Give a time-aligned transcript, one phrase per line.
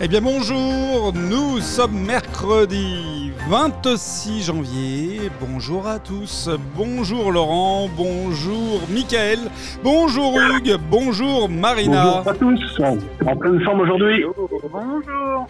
[0.00, 5.28] Eh bien bonjour, nous sommes mercredi 26 janvier.
[5.40, 9.40] Bonjour à tous, bonjour Laurent, bonjour Mickaël,
[9.82, 12.22] bonjour Hugues, bonjour Marina.
[12.24, 12.80] Bonjour à tous,
[13.26, 14.24] en pleine forme aujourd'hui.
[14.70, 15.46] Bonjour.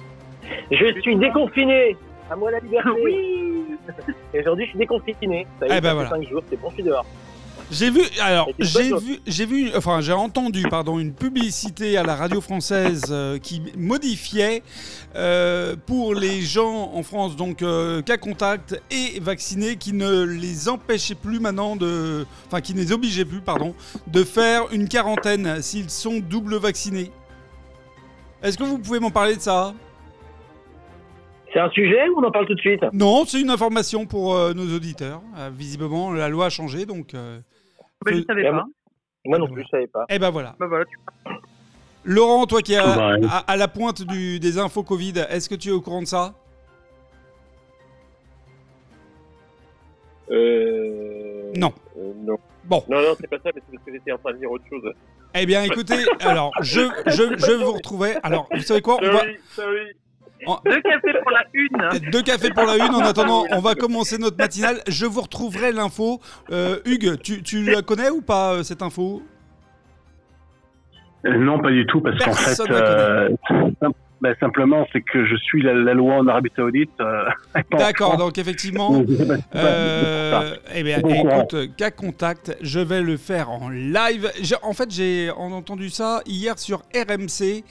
[0.70, 1.96] Je suis déconfiné.
[2.30, 2.88] À moi la liberté.
[3.04, 3.64] Oui.
[4.34, 5.46] Et aujourd'hui, je suis déconfiné.
[5.60, 6.08] Ça y est, Eh ben voilà.
[6.28, 7.06] jours, c'est bon, je suis dehors.
[7.70, 12.16] J'ai vu, alors j'ai vu, j'ai vu, enfin j'ai entendu, pardon, une publicité à la
[12.16, 14.62] radio française euh, qui modifiait
[15.14, 20.70] euh, pour les gens en France, donc euh, cas contact et vaccinés, qui ne les
[20.70, 23.74] empêchait plus maintenant de, enfin qui ne les obligeait plus, pardon,
[24.06, 27.10] de faire une quarantaine s'ils sont double vaccinés.
[28.42, 29.74] Est-ce que vous pouvez m'en parler de ça?
[31.52, 32.80] C'est un sujet ou on en parle tout de suite?
[32.94, 35.20] Non, c'est une information pour euh, nos auditeurs.
[35.36, 37.12] Euh, visiblement, la loi a changé, donc.
[37.12, 37.40] euh,
[38.04, 38.64] Bah, je savais et pas.
[39.24, 40.04] Moi non plus, je savais pas.
[40.08, 40.54] Eh ben voilà.
[40.58, 40.96] Bah voilà, tu-
[42.04, 42.86] Laurent, toi qui es à,
[43.18, 43.26] Ouais.
[43.28, 46.06] à- à la pointe du- des infos Covid, est-ce que tu es au courant de
[46.06, 46.34] ça?
[50.30, 51.52] Euh...
[51.56, 51.72] Non.
[51.96, 52.36] euh, non.
[52.64, 52.84] Bon.
[52.88, 54.64] Non, non, c'est pas ça, mais c'est parce que j'étais en train de dire autre
[54.68, 54.92] chose.
[55.34, 58.16] Eh bien, écoutez, alors, je, je, je vous retrouverai.
[58.22, 58.98] Alors, vous savez quoi?
[59.02, 59.22] On va
[60.64, 62.10] Deux cafés pour la une.
[62.10, 62.94] deux cafés pour la une.
[62.94, 64.80] En attendant, on va commencer notre matinale.
[64.86, 66.20] Je vous retrouverai l'info.
[66.50, 69.22] Euh, Hugues, tu, tu la connais ou pas euh, cette info?
[71.26, 73.28] Euh, Non, pas du tout, parce qu'en fait, euh,
[74.20, 76.90] bah, simplement, c'est que je suis la, la loi en Arabie Saoudite.
[77.00, 77.24] euh,
[77.72, 79.02] D'accord, donc effectivement.
[79.54, 84.30] Euh, eh bien, écoute, cas contact, je vais le faire en live.
[84.40, 87.64] J'ai- En fait, j'ai entendu ça hier sur RMC.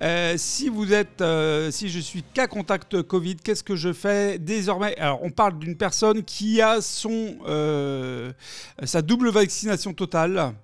[0.00, 4.96] Euh, si vous êtes, euh, je suis cas contact Covid, qu'est-ce que je fais désormais?
[4.96, 8.32] Alors, on parle d'une personne qui a son euh,
[8.82, 10.54] sa double vaccination totale.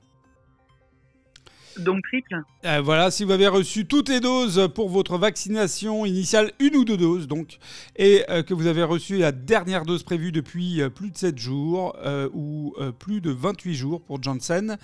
[1.79, 2.43] Donc triple.
[2.65, 6.85] Euh, voilà, si vous avez reçu toutes les doses pour votre vaccination initiale, une ou
[6.85, 7.59] deux doses donc,
[7.97, 11.39] et euh, que vous avez reçu la dernière dose prévue depuis euh, plus de 7
[11.39, 11.97] jours
[12.35, 14.77] ou plus de 28 jours pour Johnson,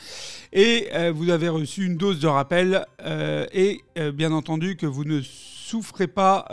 [0.53, 2.85] et vous avez reçu une dose de rappel,
[3.53, 3.81] et
[4.13, 6.47] bien entendu que vous ne souffrez pas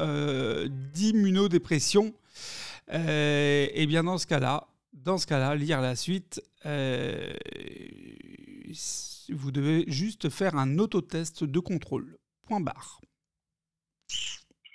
[0.93, 2.13] d'immunodépression,
[2.91, 6.41] et bien dans ce cas-là, dans ce cas-là, lire la suite,
[9.31, 12.17] vous devez juste faire un autotest de contrôle.
[12.47, 12.99] Point barre.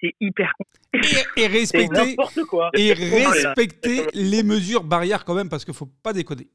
[0.01, 0.53] C'est hyper.
[0.93, 1.01] Et, et
[1.37, 2.71] C'est respecter, n'importe quoi.
[2.75, 3.31] et là.
[3.31, 6.49] respecter les mesures barrières quand même, parce qu'il faut pas déconner.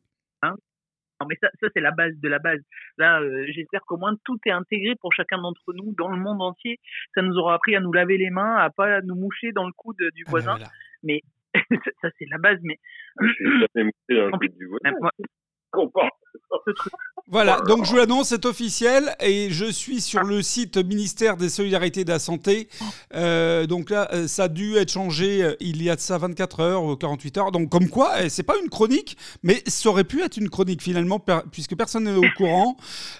[0.43, 2.61] Non, mais ça, ça c'est la base de la base.
[2.97, 6.41] Là, euh, j'espère qu'au moins tout est intégré pour chacun d'entre nous dans le monde
[6.41, 6.79] entier.
[7.13, 9.71] Ça nous aura appris à nous laver les mains, à pas nous moucher dans le
[9.73, 10.57] coude du Ah, voisin.
[10.57, 11.19] voilà.
[12.01, 12.57] ça, c'est la base.
[12.63, 12.79] Mais
[13.19, 14.97] du voisin.
[14.99, 15.11] moi,
[17.27, 21.47] Voilà, donc je vous l'annonce, c'est officiel et je suis sur le site ministère des
[21.47, 22.67] Solidarités et de la Santé.
[23.13, 26.17] Euh, donc là, euh, ça a dû être changé euh, il y a de ça
[26.17, 27.51] 24 heures ou 48 heures.
[27.53, 30.81] Donc comme quoi, euh, c'est pas une chronique, mais ça aurait pu être une chronique
[30.81, 32.75] finalement, per- puisque personne n'est au courant.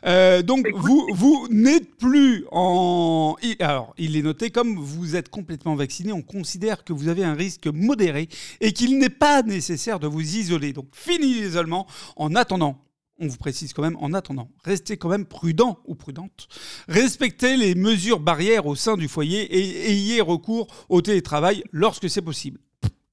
[0.05, 3.38] Euh, donc vous, vous n'êtes plus en...
[3.61, 7.35] Alors, il est noté, comme vous êtes complètement vacciné, on considère que vous avez un
[7.35, 8.28] risque modéré
[8.59, 10.73] et qu'il n'est pas nécessaire de vous isoler.
[10.73, 12.78] Donc fini l'isolement en attendant
[13.22, 16.48] on vous précise quand même, en attendant, restez quand même prudent ou prudente.
[16.88, 22.22] Respectez les mesures barrières au sein du foyer et ayez recours au télétravail lorsque c'est
[22.24, 22.59] possible.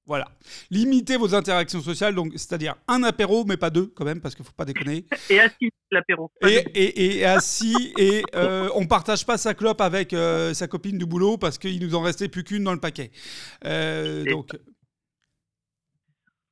[0.07, 0.27] Voilà.
[0.71, 4.43] Limitez vos interactions sociales, donc c'est-à-dire un apéro, mais pas deux quand même, parce qu'il
[4.43, 5.05] faut pas déconner.
[5.29, 6.31] et assis l'apéro.
[6.47, 10.97] Et, et- et assis, et euh, on partage pas sa clope avec euh, sa copine
[10.97, 13.11] du boulot parce qu'il nous en restait plus qu'une dans le paquet.
[13.67, 14.57] Euh, donc,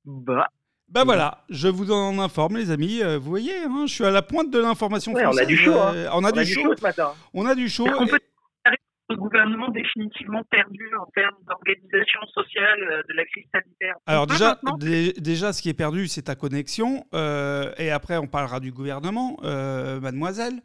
[0.05, 0.49] Bah,
[0.89, 3.03] bah voilà, je vous en informe, les amis.
[3.03, 5.47] Euh, vous voyez, hein, je suis à la pointe de l'information Ouais, on a française.
[5.49, 5.93] du chaud, hein.
[5.95, 6.75] Euh, on a du chaud.
[6.77, 7.13] ce matin.
[7.35, 7.87] On a du chaud.
[8.09, 8.19] Peut
[9.09, 13.97] le gouvernement définitivement perdu en termes d'organisation sociale euh, de la crise sanitaire.
[14.07, 14.59] Alors déjà,
[15.19, 17.07] déjà, ce qui est perdu, c'est ta connexion.
[17.15, 20.61] euh, et après, on parlera du gouvernement, euh, mademoiselle.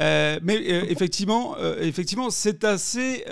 [0.00, 0.56] Euh, mais
[0.90, 3.24] effectivement, effectivement, c'est assez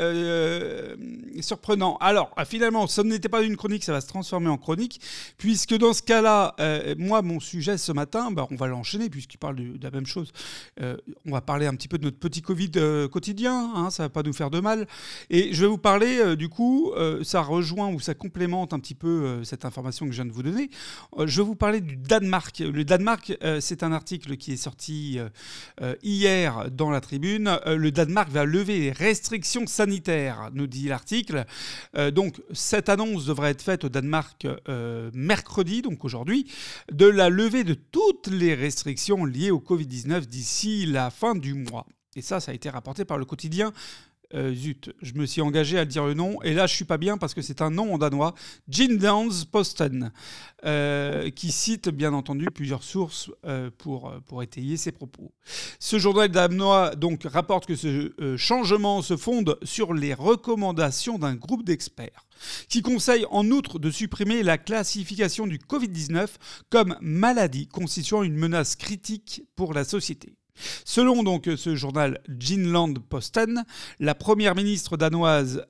[1.40, 1.96] surprenant.
[2.00, 5.00] Alors, ah, finalement, ce n'était pas une chronique, ça va se transformer en chronique,
[5.38, 6.54] puisque dans ce cas-là,
[6.98, 10.06] moi, mon sujet ce matin, bah, on va l'enchaîner, puisqu'il parle de, de la même
[10.06, 10.32] chose.
[10.80, 12.72] On va parler un petit peu de notre petit Covid
[13.10, 14.86] quotidien, hein, ça va pas nous faire de mal.
[15.30, 18.78] Et je vais vous parler, euh, du coup, euh, ça rejoint ou ça complémente un
[18.78, 20.70] petit peu euh, cette information que je viens de vous donner.
[21.18, 22.58] Je vais vous parler du Danemark.
[22.60, 25.18] Le Danemark, c'est un article qui est sorti
[26.02, 27.58] hier dans la tribune.
[27.66, 31.44] Le Danemark va lever les restrictions sanitaires, nous dit l'article.
[32.12, 34.46] Donc, cette annonce devrait être faite au Danemark
[35.12, 36.50] mercredi, donc aujourd'hui,
[36.92, 41.86] de la levée de toutes les restrictions liées au Covid-19 d'ici la fin du mois.
[42.16, 43.72] Et ça, ça a été rapporté par le quotidien
[44.54, 47.18] zut, je me suis engagé à dire le nom, et là je suis pas bien
[47.18, 48.34] parce que c'est un nom en danois,
[48.68, 50.12] Downs Posten,
[51.34, 53.30] qui cite bien entendu plusieurs sources
[53.78, 55.32] pour, pour étayer ses propos.
[55.78, 61.64] Ce journal danois donc rapporte que ce changement se fonde sur les recommandations d'un groupe
[61.64, 62.26] d'experts
[62.68, 66.28] qui conseille en outre de supprimer la classification du Covid-19
[66.70, 70.36] comme maladie constituant une menace critique pour la société.
[70.84, 73.64] Selon donc ce journal Ginland Posten,
[74.00, 75.66] la première ministre danoise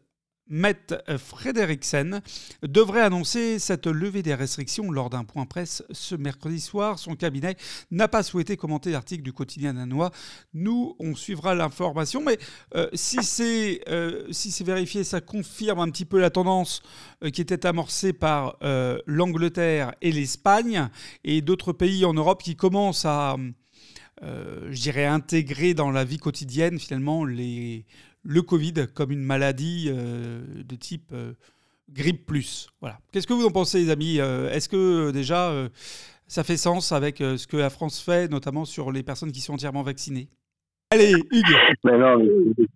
[0.47, 2.21] Mette Frederiksen
[2.63, 6.99] devrait annoncer cette levée des restrictions lors d'un point presse ce mercredi soir.
[6.99, 7.57] Son cabinet
[7.91, 10.11] n'a pas souhaité commenter l'article du quotidien danois.
[10.53, 12.39] Nous, on suivra l'information, mais
[12.75, 16.83] euh, si c'est euh, si vérifié, ça confirme un petit peu la tendance
[17.23, 18.59] euh, qui était amorcée par
[19.07, 20.89] l'Angleterre et l'Espagne
[21.25, 23.37] et d'autres pays en Europe qui commencent à,
[24.23, 27.25] je dirais, intégrer dans la vie quotidienne finalement
[28.25, 31.33] le Covid comme une maladie euh, de type euh,
[31.91, 32.69] grippe plus.
[32.81, 32.97] Voilà.
[33.13, 34.19] Qu'est-ce que vous en pensez, les amis?
[34.19, 35.53] Euh, Est-ce que déjà
[36.27, 39.55] ça fait sens avec ce que la France fait, notamment sur les personnes qui sont
[39.55, 40.29] entièrement vaccinées?
[40.91, 41.77] Allez, Hugues.
[41.85, 42.19] Mais non,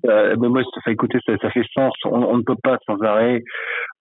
[0.05, 1.94] mais, moi, ça, écoutez, ça, fait sens.
[2.05, 3.43] On, ne peut pas sans arrêt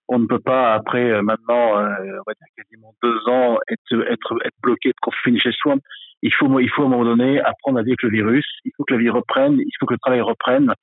[0.10, 4.56] on ne peut pas après maintenant on va dire quasiment deux ans être être être
[4.63, 5.75] bloqué, confiné chez soi.
[6.23, 8.45] Il faut il faut à un moment donné apprendre à vivre le virus.
[8.65, 9.59] Il faut que la vie reprenne.
[9.59, 10.73] Il faut que le travail reprenne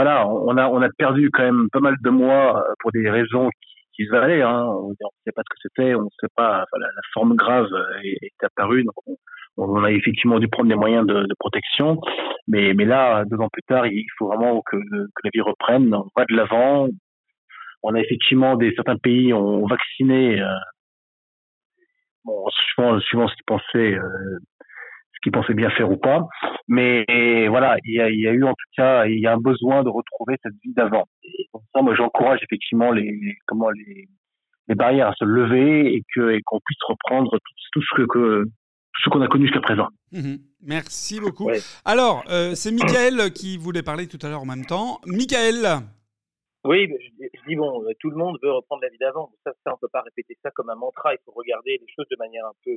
[0.00, 3.10] voilà, on a on a perdu quand même pas mal de mois euh, pour des
[3.10, 3.50] raisons
[3.94, 4.40] qui, se valaient.
[4.40, 4.64] Hein.
[4.66, 4.94] On ne
[5.26, 6.64] sait pas ce que c'était, on ne sait pas.
[6.72, 7.68] la, forme grave
[8.02, 9.18] est, apparue, donc
[9.58, 12.00] on, a effectivement dû prendre des moyens de, protection.
[12.48, 15.94] Mais mais là, deux ans plus tard, il faut vraiment que, que la vie reprenne.
[15.94, 16.88] On va de l'avant.
[17.82, 20.40] On a effectivement des certains pays ont vacciné.
[20.40, 20.48] Euh,
[22.24, 24.38] bon, suivant, suivant ce qu'ils pensaient, euh,
[25.22, 26.26] qu'ils pensaient bien faire ou pas.
[26.68, 27.04] Mais
[27.48, 29.40] voilà, il y, a, il y a, eu en tout cas, il y a un
[29.40, 31.04] besoin de retrouver cette vie d'avant.
[31.24, 34.08] Et pour ça, moi, j'encourage effectivement les, comment les,
[34.68, 38.06] les barrières à se lever et que et qu'on puisse reprendre tout, tout ce que,
[38.06, 39.88] que tout ce qu'on a connu jusqu'à présent.
[40.12, 40.38] Mhm.
[40.62, 41.48] Merci beaucoup.
[41.84, 45.00] Alors, euh, c'est Michael qui voulait parler tout à l'heure en même temps.
[45.06, 45.82] Michael,
[46.64, 49.32] oui, je, dis bon, euh, tout le monde veut reprendre la vie d'avant.
[49.44, 51.14] Ça, ça, on peut pas répéter ça comme un mantra.
[51.14, 52.76] Il faut regarder les choses de manière un peu,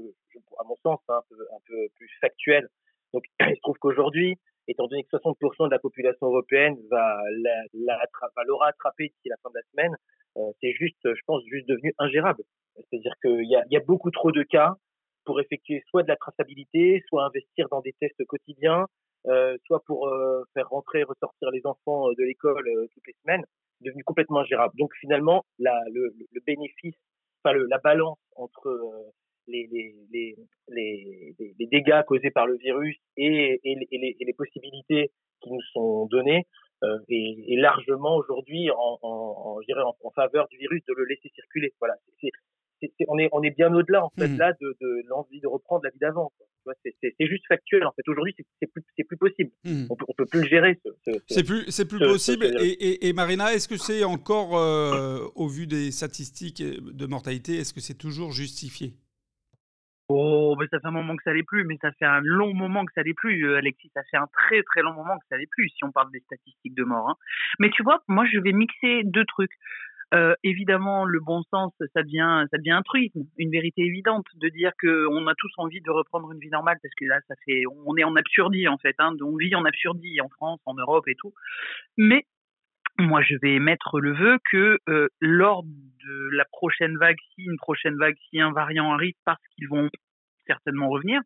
[0.58, 2.70] à mon sens, hein, un, peu, plus factuelle.
[3.14, 4.38] Donc, il se trouve qu'aujourd'hui,
[4.70, 7.20] étant donné que 60% de la population européenne va
[8.46, 9.98] l'aura attrapé d'ici la fin de la semaine,
[10.38, 12.44] euh, c'est juste, je pense, juste devenu ingérable.
[12.76, 14.76] C'est-à-dire qu'il y a, beaucoup trop de cas
[15.26, 18.86] pour effectuer soit de la traçabilité, soit investir dans des tests quotidiens,
[19.28, 23.44] euh, soit pour euh, faire rentrer et ressortir les enfants de l'école toutes les semaines
[23.84, 24.74] devenu complètement ingérable.
[24.78, 26.14] Donc finalement, le,
[26.46, 26.96] bénéfice,
[27.44, 29.12] enfin le, la balance entre euh,
[29.48, 30.36] les, les,
[30.70, 36.46] les, les, dégâts causés par le virus et, et, les, possibilités qui nous sont données
[36.84, 39.60] euh, est, largement aujourd'hui en, en,
[40.04, 41.74] en, faveur du virus de le laisser circuler.
[41.80, 41.96] Voilà,
[42.98, 44.38] c'est on, est, on est bien au-delà en fait mmh.
[44.38, 46.32] là de, de l'envie de reprendre la vie d'avant.
[46.66, 48.08] C'est juste factuel en fait.
[48.08, 49.52] Aujourd'hui, c'est plus, plus possible.
[49.66, 49.88] Mmh.
[49.90, 50.80] On, peut, on peut plus le gérer.
[51.28, 52.46] C'est plus, c'est plus possible.
[52.60, 57.74] et, et, Marina, est-ce que c'est encore, euh, au vu des statistiques de mortalité, est-ce
[57.74, 58.94] que c'est toujours justifié?
[60.10, 62.54] Oh, mais ça fait un moment que ça l'est plus, mais ça fait un long
[62.54, 63.90] moment que ça l'est plus, euh, Alexis.
[63.94, 66.20] Ça fait un très très long moment que ça l'est plus, si on parle des
[66.20, 67.10] statistiques de mort.
[67.10, 67.16] Hein.
[67.60, 69.54] Mais tu vois, moi, je vais mixer deux trucs.
[70.14, 74.50] Euh, évidemment, le bon sens, ça devient, ça devient un truisme, une vérité évidente de
[74.50, 77.96] dire qu'on a tous envie de reprendre une vie normale parce que là, fait, on
[77.98, 81.16] est en absurdie en fait, hein, on vit en absurdie en France, en Europe et
[81.16, 81.34] tout.
[81.98, 82.26] Mais
[83.00, 87.58] moi, je vais mettre le vœu que euh, lors de la prochaine vague, si une
[87.58, 89.90] prochaine vague, si un variant arrive, parce qu'ils vont
[90.46, 91.22] certainement revenir,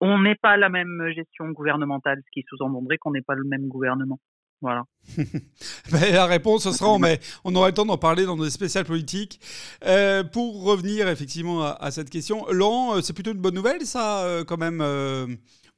[0.00, 3.68] on n'est pas la même gestion gouvernementale, ce qui sous-entendrait qu'on n'est pas le même
[3.68, 4.18] gouvernement.
[4.62, 4.84] Voilà.
[5.92, 9.40] la réponse, ce sera, mais on aura le temps d'en parler dans des spéciales politiques.
[9.84, 14.24] Euh, pour revenir effectivement à, cette question, Laurent, euh, c'est plutôt une bonne nouvelle, ça,
[14.24, 14.80] euh, quand même,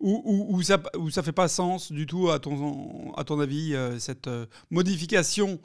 [0.00, 4.30] ou, ça, ou ça fait pas sens du tout, à ton, à ton avis, cette
[4.70, 5.60] modification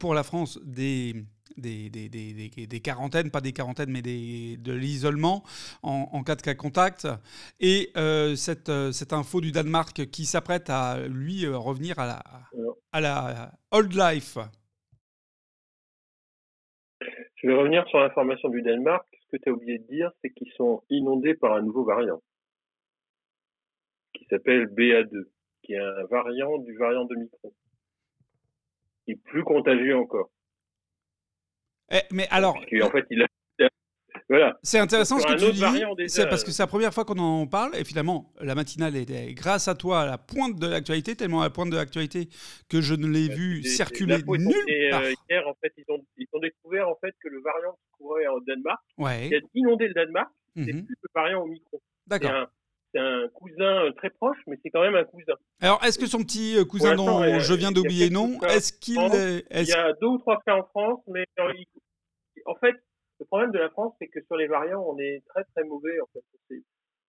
[0.00, 1.14] pour la France des,
[1.56, 5.42] des, des, des, des, quarantaines, pas des quarantaines, mais de l'isolement
[5.82, 7.06] en, cas de cas contact.
[7.60, 12.06] Et euh, cette, euh, cette, info du Danemark qui s'apprête à lui euh, revenir à
[12.06, 12.22] la,
[12.92, 14.38] à la old life.
[17.36, 19.06] Je vais revenir sur l'information du Danemark.
[19.22, 22.20] Ce que tu as oublié de dire, c'est qu'ils sont inondés par un nouveau variant
[24.18, 25.24] qui s'appelle BA2,
[25.62, 27.54] qui est un variant du variant de micro,
[29.04, 30.30] qui est plus contagieux encore.
[31.90, 32.56] Eh, mais alors.
[32.56, 33.24] en fait, il
[34.30, 34.58] Voilà.
[34.62, 36.08] C'est intéressant ce que tu dis.
[36.08, 37.74] C'est parce que c'est la première fois qu'on en parle.
[37.76, 41.44] Et finalement, la matinale est grâce à toi à la pointe de l'actualité, tellement à
[41.44, 42.28] la pointe de l'actualité
[42.68, 45.02] que je ne l'ai vu C'est- c'est circuler nulle sortie, part.
[45.02, 47.88] euh, hier, en fait, ils ont, ils ont découvert en fait que le variant qui
[47.98, 49.30] courait en Danemark, qui Ouais.
[49.34, 51.80] a inondé le Danemark, c'est mhm, plus le variant au micro.
[52.06, 52.48] D'accord.
[52.92, 55.34] C'est un cousin euh, très proche, mais c'est quand même un cousin.
[55.60, 58.94] Alors, est-ce que son petit euh, cousin dont euh, je viens d'oublier non, est-ce qu'il
[58.94, 59.14] France.
[59.14, 61.64] est, Il y a deux ou trois cas en France, mais il-
[62.46, 62.74] en fait,
[63.20, 66.00] le problème de la France, c'est que sur les variants, on est très très mauvais.
[66.00, 66.56] En fait,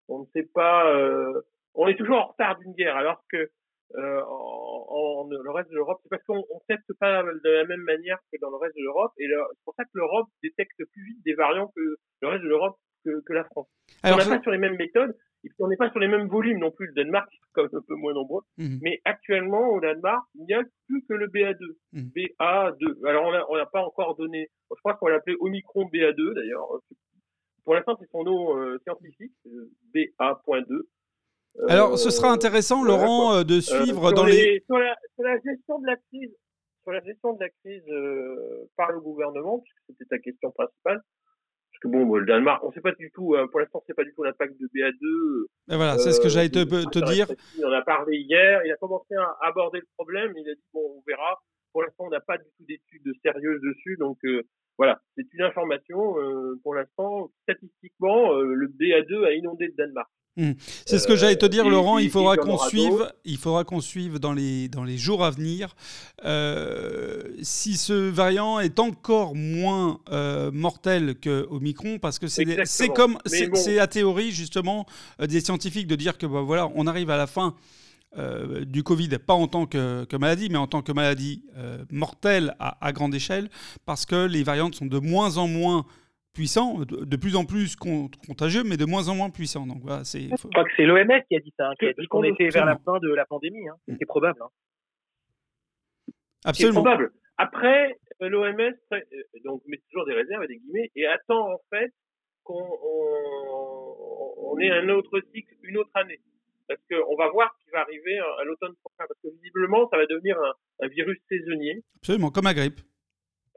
[0.10, 1.42] on ne sait pas, euh,
[1.76, 3.50] on est toujours en retard d'une guerre, alors que
[3.96, 7.66] euh, en, en- le reste de l'Europe, c'est parce qu'on on teste pas de la
[7.66, 10.28] même manière que dans le reste de l'Europe, et le- c'est pour ça que l'Europe
[10.44, 13.68] détecte plus vite des variants que le reste de l'Europe que, que la France.
[14.04, 16.08] Alors, on n'est pas sur les mêmes méthodes, et puis on n'est pas sur les
[16.08, 16.88] mêmes volumes non plus.
[16.88, 18.42] Le Danemark, c'est quand même un peu moins nombreux.
[18.58, 18.80] Mhm.
[18.82, 21.60] Mais actuellement, au Danemark, il n'y a plus que le BA2.
[21.94, 22.12] Mhm.
[22.16, 23.08] BA2.
[23.08, 26.68] Alors, on n'a pas encore donné, je crois qu'on va l'appeler Omicron BA2 d'ailleurs.
[27.64, 30.66] Pour l'instant, c'est son nom euh, scientifique, euh, BA.2.
[30.72, 34.64] Euh, alors, ce sera intéressant, Laurent, de suivre dans les.
[34.66, 36.36] sur, la, sur la gestion de la crise,
[36.84, 41.02] sur la gestion de la crise par le gouvernement, puisque c'était ta question principale.
[41.82, 44.04] Parce que bon, le Danemark, on sait pas du tout, euh, pour l'instant, c'est pas
[44.04, 45.46] du tout l'impact de BA2.
[45.70, 47.28] Ben voilà, c'est ce que Euh, j'allais te, il- te dire.
[47.58, 48.62] Il en a parlé hier.
[48.66, 50.34] Il a commencé à aborder le problème.
[50.36, 51.40] Il a dit bon, on verra.
[51.72, 53.96] Pour l'instant, on n'a pas du tout d'études sérieuses dessus.
[53.98, 54.42] Donc euh,
[54.78, 56.20] voilà, c'est une information.
[56.20, 60.10] euh, pour l'instant, statistiquement, euh, le BA2 a inondé le Danemark.
[60.86, 61.98] C'est ce que j'allais te dire, et- Laurent.
[61.98, 63.12] il faudra qu'on suive.
[63.26, 65.76] Il faudra qu'on suive dans les dans les jours à venir
[66.26, 73.18] euh, si ce variant est encore moins euh, mortel que Omicron, parce que c'est comme
[73.26, 74.86] c'est la théorie justement
[75.22, 77.56] euh, des scientifiques de dire que bah, voilà, on arrive à la fin.
[78.18, 81.86] euh, du Covid, pas en tant que, que maladie, mais en tant que maladie euh,
[81.92, 83.50] mortelle à, à grande échelle,
[83.86, 85.86] parce que les variantes sont de moins en moins
[86.40, 89.68] puissants, de, plus en plus con- contagieux, mais de moins en moins puissants.
[89.68, 91.94] Donc voilà, c'est Je crois que c'est l'OMS qui a dit ça, hein, qui a
[91.94, 93.68] dit qu'on était vers la fin de la pandémie.
[93.68, 93.76] Hein.
[94.00, 94.40] C'est probable.
[94.42, 94.50] Hein.
[96.44, 96.82] C'est absolument.
[96.84, 97.12] probable.
[97.38, 101.52] Après, euh, l'OMS très- euh, donc met toujours des réserves et des guillemets et attend
[101.56, 101.92] en fait
[102.44, 106.20] qu'on on, on ait un autre cycle, une autre année.
[106.70, 109.06] Parce qu'on va voir ce qui va arriver à, à l'automne prochain.
[109.10, 112.80] Parce que visiblement, ça va devenir un, un virus saisonnier Absolument, comme la grippe.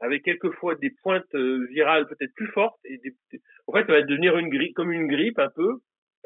[0.03, 2.77] Avec quelquefois des pointes euh, virales peut-être plus fortes.
[3.67, 5.79] En fait, ça va devenir une grippe, comme une grippe un peu.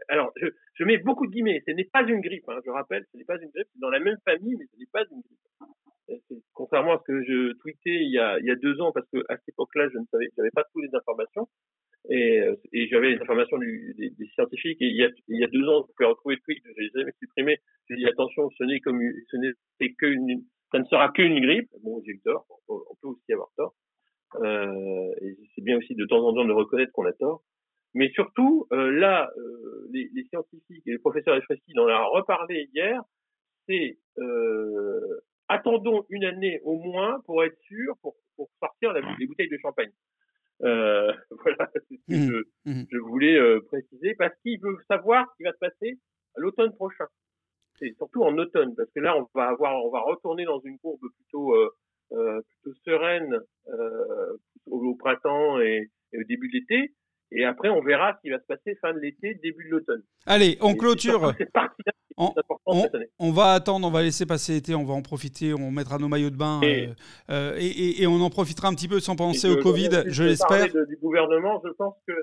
[0.08, 1.62] Alors, je, mets beaucoup de guillemets.
[1.68, 3.68] Ce n'est pas une grippe, hein, je rappelle, ce n'est pas une grippe.
[3.72, 5.70] C'est dans la même famille, mais ce n'est pas une grippe.
[6.10, 9.38] Euh, Contrairement à ce que je tweetais il y a, deux ans, parce que à
[9.38, 11.48] cette époque-là, je ne savais, j'avais pas toutes les informations.
[12.10, 12.56] Et, euh,
[12.90, 14.82] j'avais les informations des, scientifiques.
[14.82, 17.58] Et il y a, deux ans, je pouvais retrouver le tweet, je l'ai jamais supprimé.
[17.90, 21.70] J'ai dit attention, ce n'est comme, ce n'est qu'une, ça ne sera qu'une grippe.
[21.84, 22.46] Bon, j'ai eu tort.
[22.68, 23.74] On, peut aussi avoir tort.
[24.36, 27.44] Euh, et c'est bien aussi de temps en temps de reconnaître qu'on a tort.
[27.94, 32.70] Mais surtout, euh, là, euh, les, les scientifiques et les professeurs FSI en ont reparlé
[32.74, 33.02] hier,
[33.68, 39.26] c'est euh, attendons une année au moins pour être sûr, pour, pour sortir la- les
[39.26, 39.92] bouteilles de champagne.
[40.64, 42.28] Euh, voilà, c'est ce que Mhm.
[42.66, 42.86] je, Mhm.
[42.92, 45.98] je voulais euh, préciser, parce qu'ils veulent savoir ce qui va se passer
[46.36, 47.06] à l'automne prochain.
[47.80, 50.80] C'est surtout en automne, parce que là, on va avoir, on va retourner dans une
[50.80, 51.70] courbe plutôt, euh,
[52.14, 56.94] euh, plutôt sereine euh, au, au printemps et, et au début de l'été.
[57.32, 60.02] Et après, on verra ce qui va se passer fin de l'été, début de l'automne.
[60.26, 61.34] Allez, on clôture.
[61.38, 62.34] cette partie-là On-
[62.66, 63.10] on- cette année.
[63.20, 66.08] On va attendre, on va laisser passer l'été, on va en profiter, on mettra nos
[66.08, 66.90] maillots de bain Et-
[67.30, 70.24] euh, et, et- et on en profitera un petit peu sans penser au Covid, je
[70.24, 70.68] l'espère.
[70.88, 72.14] Du gouvernement, je pense que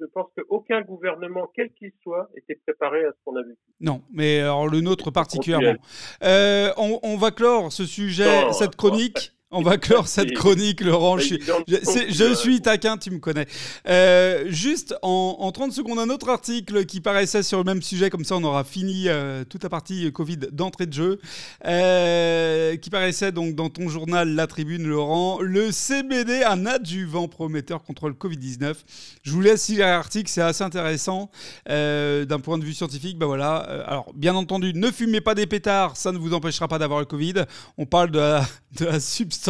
[0.00, 3.58] je pense qu'aucun gouvernement, quel qu'il soit, était préparé à ce qu'on a vécu.
[3.80, 5.76] Non, mais alors le nôtre particulièrement.
[6.22, 9.32] Euh, on, on va clore ce sujet, Non, cette chronique.
[9.54, 11.16] On va clore cette chronique, Laurent.
[11.18, 11.76] Je, suis- je-
[12.12, 13.46] je euh, suis taquin, tu me connais.
[13.88, 18.10] Euh, juste en, en 30 secondes, un autre article qui paraissait sur le même sujet,
[18.10, 21.20] comme ça on aura fini euh, toute la partie Covid d'entrée de jeu,
[21.66, 25.38] euh, qui paraissait donc dans ton journal La Tribune, Laurent.
[25.40, 28.74] Le CBD, un adjuvant prometteur contre le Covid-19.
[29.22, 31.30] Je vous laisse lire l'article, c'est assez intéressant
[31.66, 33.18] d'un point de vue scientifique.
[33.18, 33.56] Ben voilà.
[33.86, 37.06] Alors, bien entendu, ne fumez pas des pétards, ça ne vous empêchera pas d'avoir le
[37.06, 37.34] Covid.
[37.78, 38.44] On parle de la,
[38.78, 39.43] de la substance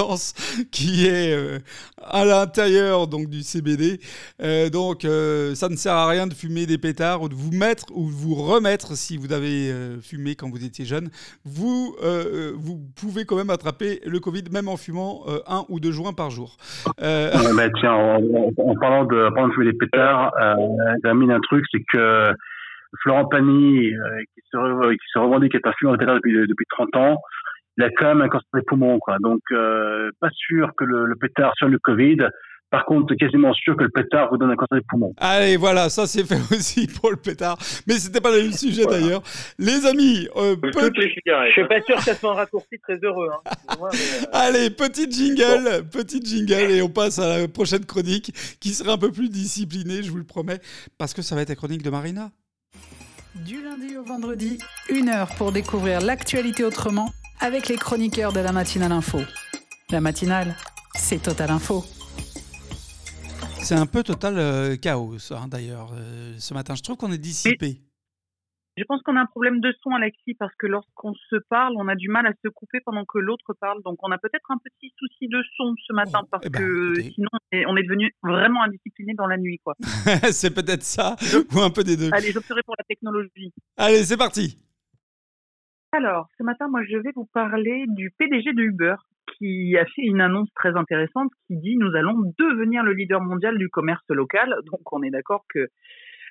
[0.72, 1.58] qui est euh,
[2.02, 4.00] à l'intérieur donc du CBD.
[4.42, 7.52] Euh, donc, euh, ça ne sert à rien de fumer des pétards ou de vous
[7.52, 9.72] mettre ou de vous remettre si vous avez
[10.02, 11.08] fumé quand vous étiez jeune.
[11.44, 11.96] Vous,
[12.56, 16.30] vous pouvez quand même attraper le Covid même en fumant un ou deux joints par
[16.30, 16.56] jour.
[16.98, 20.54] Bah, tiens, en, parlant de, fumer des pétards, euh,
[21.04, 22.32] j'amène un truc, c'est que
[23.02, 23.90] Florent Pagny,
[24.34, 27.16] qui, se qui se revendique être un fumeur de pétards depuis, depuis 30 ans,
[27.76, 29.16] il a quand même un cancer des poumons, quoi.
[29.20, 32.18] Donc, euh, pas sûr que le, le pétard sur le Covid,
[32.70, 35.14] Par contre, quasiment sûr que le pétard vous donne un cancer des poumons.
[35.18, 37.56] Allez, voilà, ça c'est fait aussi pour le pétard.
[37.86, 39.22] Mais c'était pas le même sujet d'ailleurs.
[39.58, 43.28] Les amis, euh, je suis pas sûr que ça soit un raccourci très heureux.
[43.32, 43.76] Hein.
[43.80, 43.86] Euh,
[44.32, 48.98] Allez, petite jingle, petite jingle et on passe à la prochaine chronique qui sera un
[48.98, 50.58] peu plus disciplinée, je vous le promets,
[50.98, 52.30] parce que ça va être la chronique de Marina.
[53.36, 54.58] Du lundi au vendredi,
[54.90, 57.08] une heure pour découvrir l'actualité autrement
[57.40, 59.18] avec les chroniqueurs de la matinale info.
[59.90, 60.56] La matinale,
[60.94, 61.84] c'est Total Info.
[63.62, 66.74] C'est un peu total euh, chaos, hein, d'ailleurs, euh, ce matin.
[66.74, 67.80] Je trouve qu'on est dissipé.
[68.76, 71.86] Je pense qu'on a un problème de son, Alexis, parce que lorsqu'on se parle, on
[71.86, 73.82] a du mal à se couper pendant que l'autre parle.
[73.84, 76.58] Donc, on a peut-être un petit souci de son ce matin, oh, parce eh ben,
[76.58, 77.28] que sinon,
[77.68, 79.74] on est devenu vraiment indiscipliné dans la nuit, quoi.
[80.32, 81.16] c'est peut-être ça,
[81.54, 82.10] ou un peu des deux.
[82.12, 83.52] Allez, j'opterai pour la technologie.
[83.76, 84.58] Allez, c'est parti.
[85.96, 88.96] Alors, ce matin, moi, je vais vous parler du PDG de Uber
[89.38, 93.56] qui a fait une annonce très intéressante qui dit nous allons devenir le leader mondial
[93.58, 94.56] du commerce local.
[94.72, 95.68] Donc, on est d'accord que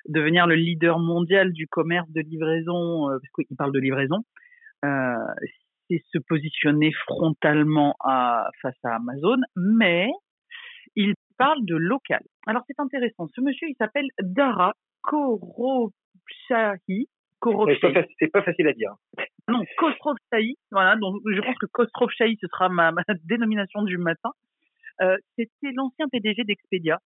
[0.06, 4.26] devenir le leader mondial du commerce de livraison, euh, parce qu'il parle de livraison,
[4.84, 5.14] euh,
[5.90, 7.96] c'est se positionner frontalement
[8.62, 10.10] face à Amazon, mais
[10.98, 12.22] il parle de local.
[12.48, 13.30] Alors c'est intéressant.
[13.34, 17.08] Ce monsieur, il s'appelle Dara Khoroshahi.
[18.20, 18.96] C'est pas, facile à dire.
[19.50, 20.56] Non, Khosrowshahi.
[20.72, 22.92] Voilà, donc je pense que Khosrowshahi, ce sera ma,
[23.26, 24.32] dénomination du matin.
[25.02, 27.00] Euh, C'était l'ancien PDG d'Expedia.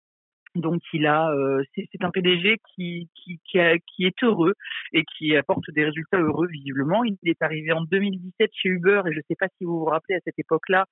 [0.55, 3.09] Donc il a, euh, c'est un PDG qui
[3.49, 4.53] est heureux
[4.93, 7.03] et qui apporte des résultats heureux visiblement.
[7.03, 9.85] Il est arrivé en 2017 chez Uber et je ne sais pas si vous vous
[9.85, 10.85] rappelez à cette époque-là,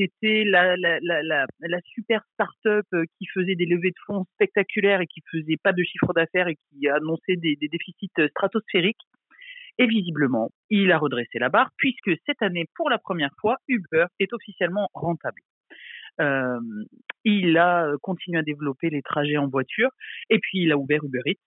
[0.00, 1.46] c'était la, la,
[1.84, 5.82] super start-up euh, qui faisait des levées de fonds spectaculaires et qui faisait pas de
[5.82, 9.04] chiffre d'affaires et qui annonçait des déficits stratosphériques.
[9.78, 14.06] Et visiblement, il a redressé la barre puisque cette année, pour la première fois, Uber
[14.20, 15.40] est officiellement rentable.
[16.20, 16.60] Euh,
[17.24, 19.88] il a continué à développer les trajets en voiture
[20.28, 21.40] et puis il a ouvert Uber Eats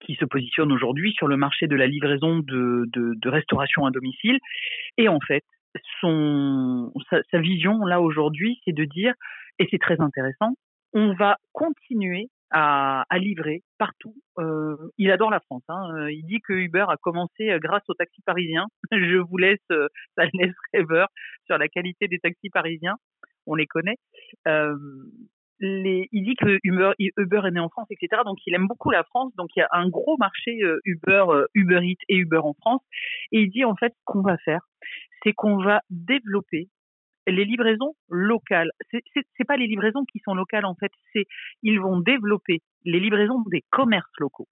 [0.00, 4.38] qui se positionne aujourd'hui sur le marché de la livraison de, de, restauration à domicile.
[4.96, 5.42] Et en fait,
[6.00, 9.14] son, sa vision là aujourd'hui, c'est de dire,
[9.58, 10.54] et c'est très intéressant,
[10.92, 14.14] on va continuer à, à livrer partout.
[14.38, 15.64] Euh, il adore la France.
[15.68, 16.08] Hein.
[16.08, 18.66] Il dit que Uber a commencé grâce aux taxis parisiens.
[18.92, 21.08] Je vous laisse, ça laisse rêveur
[21.46, 22.96] sur la qualité des taxis parisiens
[23.48, 23.96] on les connaît.
[24.46, 24.76] Euh,
[25.60, 28.22] les, il dit que Uber, Uber, est né en France, etc.
[28.24, 29.34] Donc il aime beaucoup la France.
[29.36, 32.54] Donc il y a un gros marché euh, Uber, euh, Uber Eats et Uber en
[32.54, 32.82] France.
[33.32, 34.60] Et il dit en fait qu'on va faire,
[35.24, 36.68] c'est qu'on va développer
[37.30, 38.70] les livraisons locales.
[38.90, 41.26] C'est, pas les livraisons qui sont locales en fait, c'est
[41.62, 44.48] ils vont développer les livraisons des commerces locaux.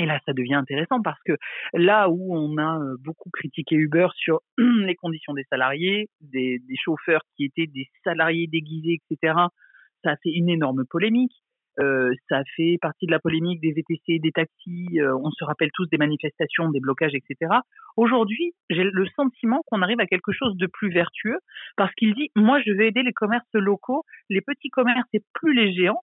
[0.00, 1.32] Et là, ça devient intéressant parce que
[1.72, 6.76] là où on a euh, beaucoup critiqué Uber sur les conditions des salariés, des, des
[6.76, 9.34] chauffeurs qui étaient des salariés déguisés, etc.,
[10.04, 11.32] ça a fait une énorme polémique.
[11.80, 14.88] Euh, ça fait partie de la polémique des VTC, des taxis.
[14.98, 17.52] Euh, on se rappelle tous des manifestations, des blocages, etc.
[17.96, 21.38] Aujourd'hui, j'ai le sentiment qu'on arrive à quelque chose de plus vertueux
[21.76, 25.54] parce qu'il dit, moi, je vais aider les commerces locaux, les petits commerces et plus
[25.54, 26.02] les géants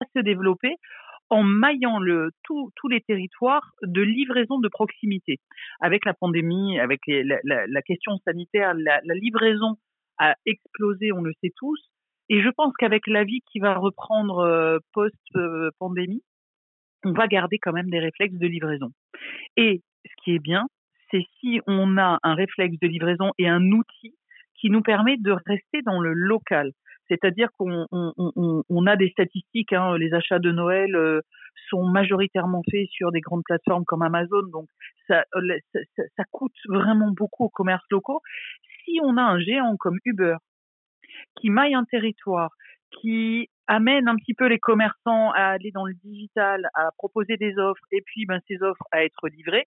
[0.00, 0.76] à se développer
[1.30, 1.98] en maillant
[2.44, 5.38] tous les territoires de livraison de proximité.
[5.80, 9.78] Avec la pandémie, avec la, question sanitaire, la, livraison
[10.18, 11.80] a explosé, on le sait tous.
[12.28, 16.22] Et je pense qu'avec la vie qui va reprendre euh, post-pandémie,
[17.04, 18.90] on va garder quand même des réflexes de livraison.
[19.56, 20.66] Et ce qui est bien,
[21.10, 24.14] c'est si on a un réflexe de livraison et un outil
[24.56, 26.72] qui nous permet de rester dans le local.
[27.08, 31.20] C'est-à-dire qu'on on, on, a des statistiques, hein, les achats de Noël euh,
[31.68, 34.68] sont majoritairement faits sur des grandes plateformes comme Amazon, donc
[35.08, 38.20] ça, euh, ça, ça, coûte vraiment beaucoup aux commerces locaux.
[38.84, 40.36] Si on a un géant comme Uber
[41.36, 42.50] qui maille un territoire,
[43.00, 47.58] qui amène un petit peu les commerçants à aller dans le digital, à proposer des
[47.58, 49.66] offres et puis ben, ces offres à être livrées,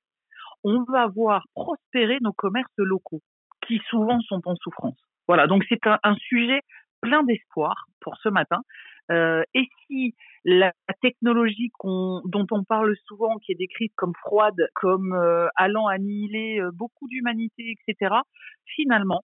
[0.63, 3.21] on va voir prospérer nos commerces locaux
[3.67, 4.97] qui souvent sont en souffrance.
[5.27, 6.61] Voilà, donc c'est un, sujet
[7.01, 8.61] plein d'espoir pour ce matin.
[9.11, 15.13] Euh, et si la technologie dont on parle souvent, qui est décrite comme froide, comme
[15.13, 18.15] euh, allant annihiler euh, beaucoup d'humanité, etc.,
[18.65, 19.21] finalement,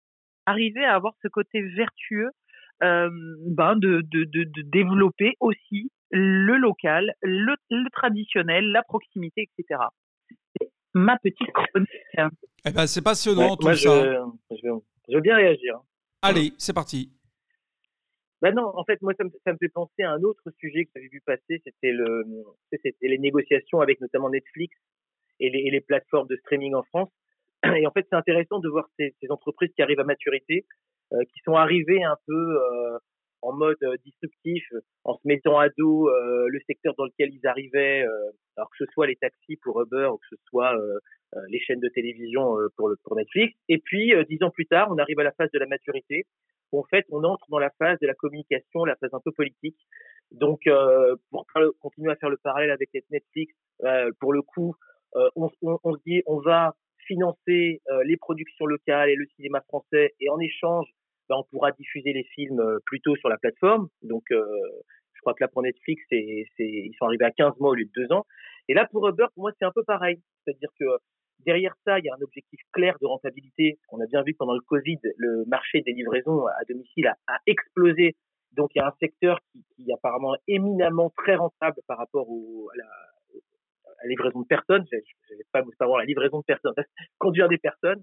[0.46, 2.30] arriver à avoir ce côté vertueux
[2.82, 3.10] euh,
[3.46, 9.80] ben de, de, de, de, développer aussi le local, le, le traditionnel, la proximité, etc.
[10.94, 11.90] ma petite chronique.
[12.64, 13.74] Eh ben, c'est passionnant tout ça.
[13.74, 15.80] Je, je, veux bien réagir.
[16.22, 17.12] Allez, c'est parti.
[18.42, 20.84] Ben non, en fait, moi, ça me, ça me fait penser à un autre sujet
[20.84, 22.24] que j'avais vu passer, c'était le,
[22.70, 24.76] c'était les négociations avec notamment Netflix
[25.40, 27.08] et les, et les, plateformes de streaming en France.
[27.74, 30.64] Et en fait, c'est intéressant de voir ces, entreprises qui arrivent à maturité,
[31.12, 32.98] euh, qui sont arrivées un peu euh,
[33.42, 34.64] en mode disruptif,
[35.04, 38.04] en se mettant à dos le secteur dans lequel ils arrivaient,
[38.56, 40.74] alors que ce soit les taxis pour Uber ou que ce soit
[41.48, 43.54] les chaînes de télévision pour, le, pour Netflix.
[43.68, 46.24] Et puis, dix ans plus tard, on arrive à la phase de la maturité.
[46.72, 49.30] Où en fait, on entre dans la phase de la communication, la phase un peu
[49.30, 49.78] politique.
[50.32, 50.62] Donc,
[51.30, 51.46] pour
[51.78, 53.54] continuer à faire le parallèle avec Netflix,
[54.18, 54.74] pour le coup,
[55.14, 56.74] on, on, on se dit, on va
[57.06, 60.86] financer les productions locales et le cinéma français, et en échange,
[61.28, 63.88] ben, on pourra diffuser les films euh, plutôt sur la plateforme.
[64.02, 64.44] Donc, euh,
[65.14, 67.84] je crois que là, pour Netflix, c'est, ils sont arrivés à 15 mois au lieu
[67.84, 68.24] de 2 ans.
[68.68, 70.20] Et là, pour Uber, pour moi, c'est un peu pareil.
[70.44, 70.84] C'est-à-dire que
[71.44, 73.78] derrière ça, il y a un objectif clair de rentabilité.
[73.90, 78.14] On a bien vu pendant le Covid, le marché des livraisons à domicile a, explosé.
[78.52, 82.30] Donc, il y a un secteur qui, qui, est apparemment éminemment très rentable par rapport
[82.30, 82.88] au, à, la,
[84.02, 84.84] la livraison de personnes.
[84.90, 86.74] Je ne vais pas vous savoir la livraison de personnes,
[87.18, 88.02] conduire des personnes.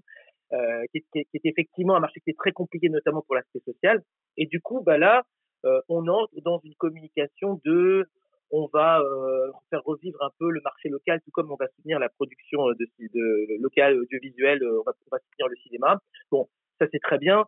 [0.52, 4.02] Euh, qui, est effectivement un marché qui est très compliqué, notamment pour l'aspect social.
[4.36, 5.24] Et du coup, bah là,
[5.64, 8.06] euh, on entre dans une communication de
[8.50, 11.98] on va euh, faire revivre un peu le marché local, tout comme on va soutenir
[11.98, 15.98] la production de, de locale audiovisuelle, on va, on va soutenir le cinéma.
[16.30, 16.46] Bon,
[16.78, 17.44] ça c'est très bien.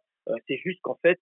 [0.49, 1.21] c'est juste qu'en fait,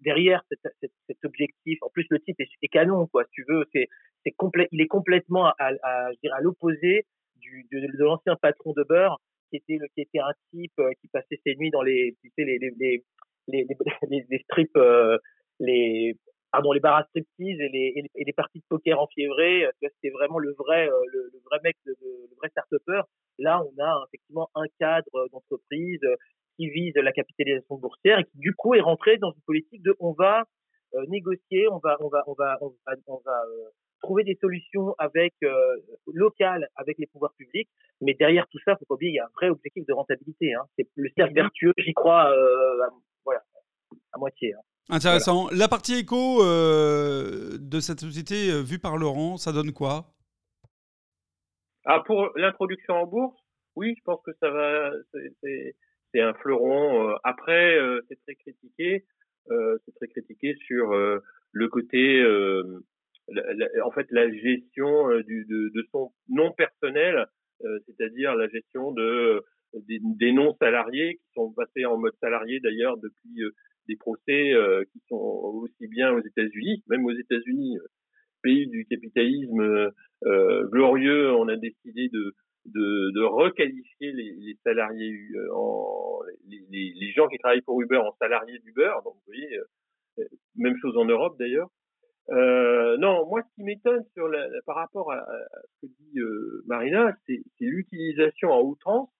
[0.00, 3.24] derrière cet, objectif, en plus le titre est, canon, quoi.
[3.32, 3.88] Tu veux, c'est,
[4.24, 9.20] c'est complet, il est complètement à, à, à l'opposé du, de, l'ancien patron de beurre
[9.50, 12.44] qui était qui était un type euh, qui passait ses nuits dans les tu sais,
[12.44, 13.04] les les les
[13.48, 13.66] les,
[14.28, 15.18] les, strips euh,
[15.60, 16.14] les
[16.50, 20.38] pardon bars à striptease et les, et les parties de poker en fiévré c'était vraiment
[20.38, 23.02] le vrai euh, le, le vrai mec de, le vrai start-upper
[23.38, 26.00] là on a effectivement un cadre d'entreprise
[26.56, 29.94] qui vise la capitalisation boursière et qui du coup est rentré dans une politique de
[30.00, 30.44] on va
[31.08, 33.42] négocier on va on va on va on va, on va
[34.02, 35.76] trouver des solutions avec euh,
[36.12, 37.68] locales avec les pouvoirs publics,
[38.00, 40.54] mais derrière tout ça, faut pas oublier, il y a un vrai objectif de rentabilité.
[40.54, 40.64] Hein.
[40.76, 42.88] C'est le cercle vertueux, j'y crois, euh, à,
[43.24, 43.42] voilà,
[44.12, 44.54] à moitié.
[44.54, 44.60] Hein.
[44.88, 45.48] Intéressant.
[45.50, 50.06] La partie éco euh, de cette société euh, vue par Laurent, ça donne quoi?
[51.84, 53.36] Ah, pour l'introduction en bourse,
[53.74, 54.90] oui, je pense que ça va.
[55.42, 55.74] C'est
[56.20, 57.10] un fleuron.
[57.10, 59.04] Euh, après, euh, c'est très critiqué.
[59.48, 60.92] c'est très critiqué sur
[61.52, 62.22] le côté
[63.84, 67.26] en fait la gestion euh, de, son non personnel,
[67.64, 69.42] euh, c'est-à-dire la gestion de
[69.88, 73.50] des, des, non salariés qui sont passés en mode salarié d'ailleurs depuis euh,
[73.88, 74.52] des procès
[74.92, 77.78] qui sont aussi bien aux États-Unis, même aux États-Unis,
[78.42, 79.92] pays du capitalisme
[80.72, 82.34] glorieux, on a décidé de
[82.66, 85.14] de, requalifier les, salariés
[85.52, 88.92] en les, les, gens qui travaillent pour Uber en salariés d'Uber.
[89.04, 89.58] Donc vous voyez,
[90.56, 91.68] même chose en Europe d'ailleurs.
[92.30, 94.28] Euh, non, moi, ce qui m'étonne sur
[94.64, 95.24] par rapport à,
[95.80, 99.10] ce que dit euh, Marina, c'est l'utilisation à outrance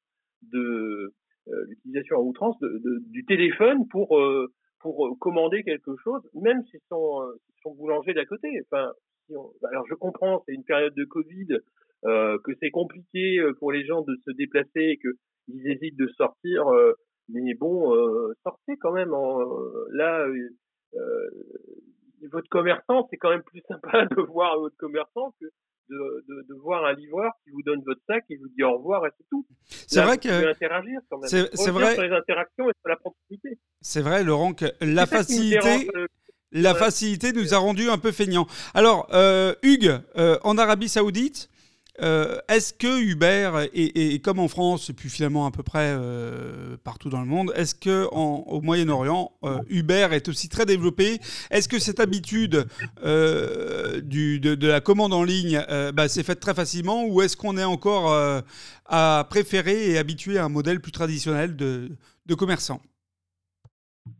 [0.42, 1.14] de
[1.48, 7.32] euh, l'utilisation outrance du téléphone pour euh, pour commander quelque chose, même si son
[7.62, 8.48] son boulanger d'à côté.
[8.64, 8.90] Enfin,
[9.70, 11.59] alors je comprends, c'est une période de Covid,
[12.06, 15.08] que c'est compliqué pour les gens de se déplacer et que
[15.48, 16.64] ils hésitent de sortir,
[17.28, 17.92] mais bon,
[18.44, 19.12] sortez quand même.
[19.12, 19.38] En,
[19.90, 20.26] là,
[22.32, 25.46] votre commerçant, c'est quand même plus sympa de voir votre commerçant que
[25.88, 28.76] de, de, de, voir un livreur qui vous donne votre sac et vous dit au
[28.76, 29.46] revoir et c'est tout.
[29.68, 31.28] C'est vrai que interagir quand même.
[31.28, 33.58] C'est vrai sur les interactions et sur la proximité.
[33.80, 35.88] C'est vrai, Laurent, que la facilité.
[36.52, 38.46] La facilité nous a rendu un peu feignants.
[38.72, 41.50] Alors, euh, Hugues, euh, en Arabie Saoudite,
[42.02, 45.94] euh, est-ce que Uber, et, et, comme en France, et puis finalement à peu près
[45.96, 50.66] euh, partout dans le monde, est-ce que en, au Moyen-Orient, euh, Uber est aussi très
[50.66, 51.18] développé?
[51.50, 52.66] Est-ce que cette habitude
[54.02, 57.56] du, de, de, la commande en ligne bah, s'est faite très facilement ou est-ce qu'on
[57.56, 58.12] est encore
[58.87, 61.90] à préférer et habitué à un modèle plus traditionnel de,
[62.26, 62.80] de commerçant?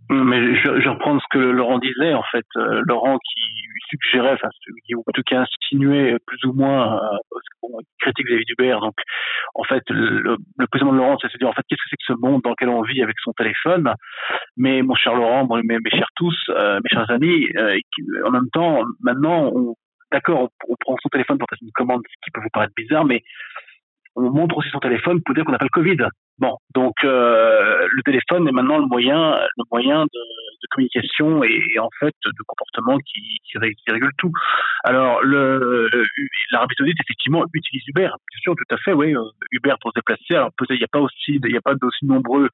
[0.09, 2.46] Mais je, je, reprends ce que Laurent disait, en fait.
[2.57, 3.40] Euh, Laurent qui
[3.90, 4.49] suggérait, enfin,
[4.87, 8.81] qui, en tout cas insinuait plus ou moins, euh, critique David Hubert.
[8.81, 8.94] Donc,
[9.55, 11.96] en fait, le, le président de Laurent, c'est se dire, en fait, qu'est-ce que c'est
[11.96, 13.92] que ce monde dans lequel on vit avec son téléphone?
[14.57, 17.79] Mais mon cher Laurent, mes, chers tous, euh, mes chers amis, euh,
[18.25, 19.75] en même temps, maintenant, on,
[20.12, 22.75] d'accord, on, on, prend son téléphone pour faire une commande, ce qui peut vous paraître
[22.77, 23.22] bizarre, mais
[24.14, 25.96] on montre aussi son téléphone pour dire qu'on n'a pas le Covid.
[26.38, 31.79] Bon, donc euh, le téléphone est maintenant le moyen, le moyen de, de communication et,
[31.79, 34.33] en fait de comportement qui, qui, qui régule tout.
[34.85, 35.88] Alors le
[36.51, 39.14] l'Arabie Saoudite effectivement utilise Uber, bien sûr, tout à fait, oui,
[39.53, 40.35] Uber pour se déplacer.
[40.35, 42.51] Alors peut-être il n'y a pas aussi, il n'y a pas d'aussi nombreux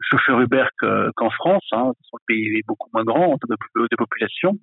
[0.00, 0.64] chauffeurs Uber
[1.16, 1.66] qu'en France.
[1.72, 1.92] Hein.
[2.12, 4.58] Le pays est beaucoup moins grand en termes de, de population.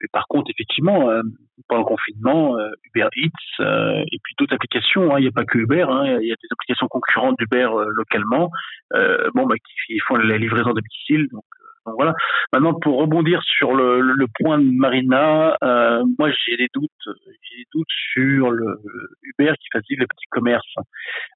[0.00, 1.22] Mais par contre, effectivement, euh,
[1.68, 5.14] pendant le confinement, euh, Uber Eats euh, et puis d'autres applications.
[5.14, 5.18] Hein.
[5.18, 5.86] Il n'y a pas que Uber.
[5.88, 6.18] Hein.
[6.20, 8.50] Il y a des applications concurrentes d'Uber euh, localement.
[9.34, 11.28] bon, bah, qui font la livraison à domicile.
[11.32, 11.44] Donc,
[11.86, 12.14] Donc voilà.
[12.52, 17.58] Maintenant, pour rebondir sur le, le point de Marina, euh, moi j'ai des doutes, j'ai
[17.58, 18.80] des doutes sur le,
[19.22, 20.74] Uber qui facilite les petits commerces.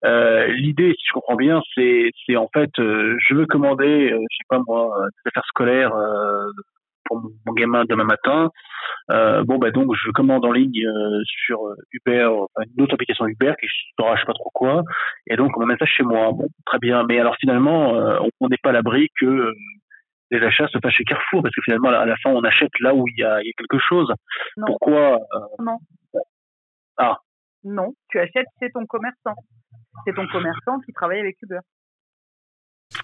[0.04, 4.36] Euh, L'idée, si je comprends bien, c'est, en fait, euh, je veux commander, euh, je
[4.36, 4.90] sais pas moi,
[5.24, 5.92] des affaires scolaires
[7.06, 8.50] pour mon gamin demain matin.
[9.10, 10.86] Euh, bon, bah donc je commande en ligne
[11.24, 11.60] sur
[11.92, 13.66] Uber, enfin, une autre application Uber qui
[13.98, 14.82] saura je sais pas trop quoi,
[15.26, 16.30] et donc on m'amène ça chez moi.
[16.32, 17.04] Bon, très bien.
[17.08, 17.92] Mais alors finalement,
[18.40, 19.54] on n'est pas à l'abri que
[20.30, 22.94] les achats se fassent chez Carrefour, parce que finalement à la fin on achète là
[22.94, 24.12] où il y a, il y a quelque chose.
[24.56, 24.66] Non.
[24.66, 25.18] Pourquoi
[25.58, 25.78] Non.
[26.96, 27.16] Ah.
[27.64, 29.34] Non, tu achètes, c'est ton commerçant.
[30.06, 31.58] C'est ton commerçant qui travaille avec Uber.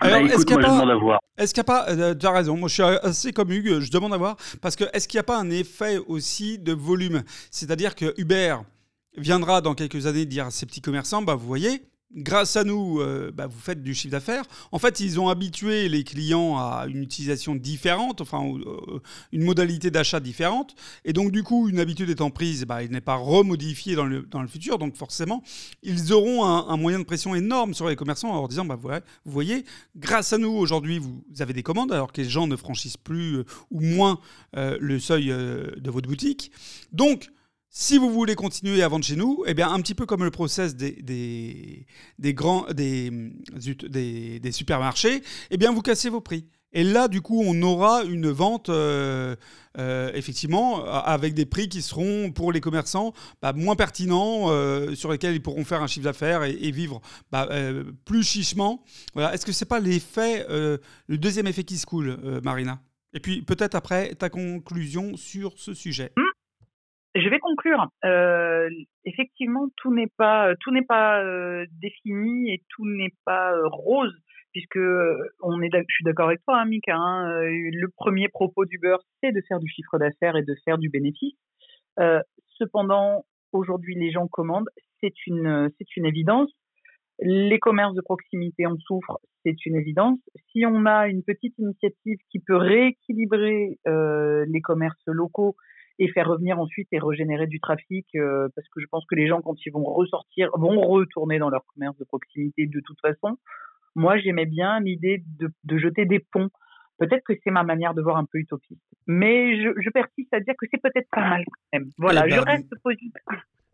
[0.00, 1.20] Alors, bah, est-ce écoute, qu'il y a moi je pas- demande à voir.
[1.38, 3.80] Est-ce qu'il n'y a pas, euh, tu as raison, moi je suis assez comme Hugues,
[3.80, 6.72] je demande à voir, parce que est-ce qu'il n'y a pas un effet aussi de
[6.72, 7.22] volume?
[7.50, 8.56] C'est-à-dire que Uber
[9.16, 11.82] viendra dans quelques années dire à ces petits commerçants, bah, vous voyez,
[12.14, 14.44] grâce à nous, euh, bah, vous faites du chiffre d'affaires.
[14.72, 19.00] En fait, ils ont habitué les clients à une utilisation différente, enfin euh,
[19.32, 23.00] une modalité d'achat différente, et donc du coup, une habitude étant prise, bah, elle n'est
[23.00, 25.42] pas remodifiée dans le, dans le futur, donc forcément,
[25.82, 29.32] ils auront un, moyen de pression énorme sur les commerçants en leur disant, bah, vous
[29.32, 29.64] voyez,
[29.96, 33.38] grâce à nous, aujourd'hui, vous avez des commandes, alors que les gens ne franchissent plus
[33.38, 34.20] euh, ou moins
[34.54, 36.50] le seuil de votre boutique.
[36.92, 37.30] Donc,
[37.78, 40.30] si vous voulez continuer à vendre chez nous, eh bien, un petit peu comme le
[40.30, 41.84] process des, des,
[42.18, 43.10] des grands, des,
[43.90, 46.46] des, des supermarchés, eh bien, vous cassez vos prix.
[46.72, 49.36] Et là, du coup, on aura une vente, euh,
[49.76, 53.12] euh, effectivement, avec des prix qui seront, pour les commerçants,
[53.42, 57.02] bah, moins pertinents, euh, sur lesquels ils pourront faire un chiffre d'affaires et, et vivre
[57.30, 58.82] bah, euh, plus chichement.
[59.12, 59.34] Voilà.
[59.34, 62.80] Est-ce que c'est pas l'effet, euh, le deuxième effet qui se coule, euh, Marina?
[63.12, 66.12] Et puis, peut-être après, ta conclusion sur ce sujet.
[67.16, 67.86] Je vais conclure.
[68.04, 68.68] Euh,
[69.04, 74.14] effectivement, tout n'est pas tout n'est pas euh, défini et tout n'est pas euh, rose
[74.52, 76.96] puisque euh, je suis d'accord avec toi, hein, Mika.
[76.96, 80.78] hein, euh, le premier propos d'Uber, c'est de faire du chiffre d'affaires et de faire
[80.78, 81.36] du bénéfice.
[82.00, 82.20] Euh,
[82.58, 84.68] cependant, aujourd'hui, les gens commandent,
[85.00, 86.50] c'est une c'est une évidence.
[87.20, 90.18] Les commerces de proximité en souffrent, c'est une évidence.
[90.52, 95.56] Si on a une petite initiative qui peut rééquilibrer euh, les commerces locaux
[95.98, 99.26] et faire revenir ensuite et régénérer du trafic, euh, parce que je pense que les
[99.26, 103.38] gens, quand ils vont ressortir, vont retourner dans leur commerce de proximité de toute façon.
[103.94, 106.50] Moi, j'aimais bien l'idée de, de jeter des ponts.
[106.98, 108.80] Peut-être que c'est ma manière de voir un peu utopiste.
[109.06, 111.90] Mais je, je persiste à dire que c'est peut-être pas mal quand même.
[111.98, 113.12] Voilà, Eh ben, je reste positif.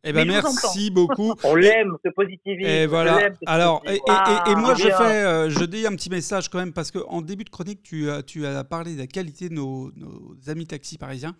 [0.04, 1.32] Eh ben, merci beaucoup.
[1.44, 2.68] On l'aime, ce positivisme.
[2.68, 3.30] Et voilà.
[3.46, 4.42] Alors, et, et- positivisme.
[4.46, 6.90] et- et moi, Ah, je fais, euh, je dis un petit message quand même parce
[6.90, 9.92] que en début de chronique, tu as, tu as parlé de la qualité de nos,
[9.94, 11.36] nos amis taxis parisiens.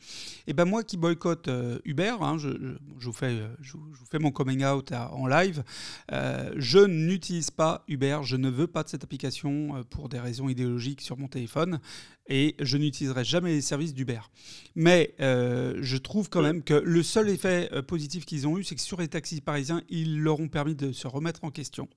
[0.46, 3.72] Et ben moi, qui boycotte euh, Uber, hein, je, je- je vous fais, euh, je,
[3.72, 5.64] vous fais mon coming out à- en live.
[6.12, 8.18] euh, je n'utilise pas Uber.
[8.22, 11.81] Je ne veux pas de cette application pour des raisons idéologiques sur mon téléphone.
[12.29, 14.20] Et je n'utiliserai jamais les services d'Uber.
[14.77, 18.81] Mais je trouve quand même que le seul effet positif qu'ils ont eu, c'est que
[18.81, 21.88] sur les taxis parisiens, ils leur ont permis de se remettre en question.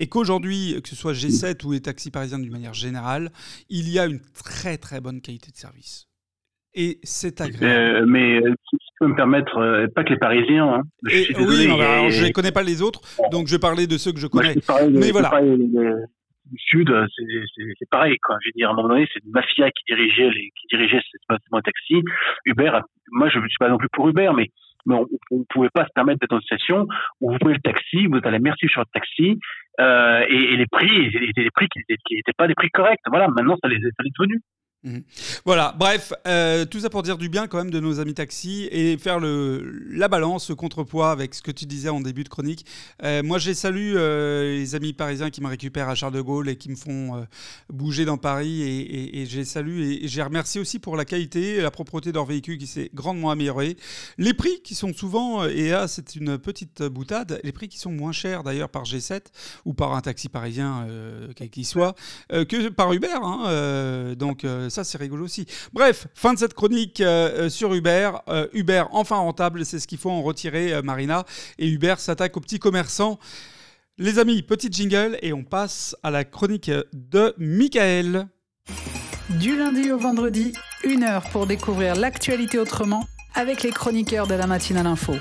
[0.00, 3.30] Et qu'aujourd'hui, que ce soit G7 ou les taxis parisiens d'une manière générale,
[3.68, 6.06] il y a une très très bonne qualité de service.
[6.74, 7.64] Et c'est agréable.
[7.66, 10.74] Euh, mais euh, si tu peux me permettre, euh, pas que les Parisiens.
[10.74, 10.82] Hein.
[11.04, 13.58] Je Et- oui, non, bah, alors, je ne connais pas les autres, donc je vais
[13.58, 14.54] parler de ceux que je Moi, connais.
[14.54, 15.30] je parlais de- Mais je voilà.
[15.30, 16.04] parlais de-
[16.50, 16.90] du Sud,
[17.78, 18.16] c'est pareil.
[18.22, 18.36] Quoi.
[18.42, 21.00] Je veux dire, à un moment donné, c'est une mafia qui dirigeait les, qui dirigeait
[21.64, 22.02] taxi.
[22.46, 22.70] Uber,
[23.12, 24.48] moi, je ne suis pas non plus pour Uber, mais,
[24.88, 24.96] mais
[25.30, 26.86] on ne pouvait pas se permettre d'être dans une station
[27.20, 29.38] où vous prenez le taxi, vous la merci sur le taxi,
[29.80, 33.00] euh, et, et les prix, étaient des prix qui n'étaient pas des prix corrects.
[33.06, 34.40] Voilà, maintenant, ça les, ça les est devenu.
[34.84, 35.02] Mhm.
[35.44, 38.68] Voilà, bref, euh, tout ça pour dire du bien quand même de nos amis taxis
[38.70, 42.28] et faire le, la balance, le contrepoids avec ce que tu disais en début de
[42.28, 42.64] chronique.
[43.02, 46.48] Euh, moi, j'ai salué euh, les amis parisiens qui me récupèrent à Charles de Gaulle
[46.48, 47.26] et qui me font
[47.72, 51.72] bouger dans Paris et, j'ai salué et, j'ai remercié aussi pour la qualité et la
[51.72, 53.76] propreté de leur véhicule qui s'est grandement améliorée.
[54.16, 57.90] Les prix qui sont souvent, et là c'est une petite boutade, les prix qui sont
[57.90, 59.22] moins chers d'ailleurs par G7
[59.64, 60.86] ou par un taxi parisien,
[61.34, 61.96] quel qu'il soit,
[62.30, 63.08] que par Uber.
[63.20, 64.44] hein, donc
[64.84, 65.46] c'est rigolo aussi.
[65.72, 68.10] Bref, fin de cette chronique euh, euh, sur Uber.
[68.28, 71.24] Euh, Uber enfin rentable, c'est ce qu'il faut en retirer, euh, Marina.
[71.58, 73.18] Et Uber s'attaque aux petits commerçants.
[73.98, 78.28] Les amis, petit jingle et on passe à la chronique de Michael.
[79.30, 80.52] Du lundi au vendredi,
[80.84, 85.14] une heure pour découvrir l'actualité autrement avec les chroniqueurs de la matinale info.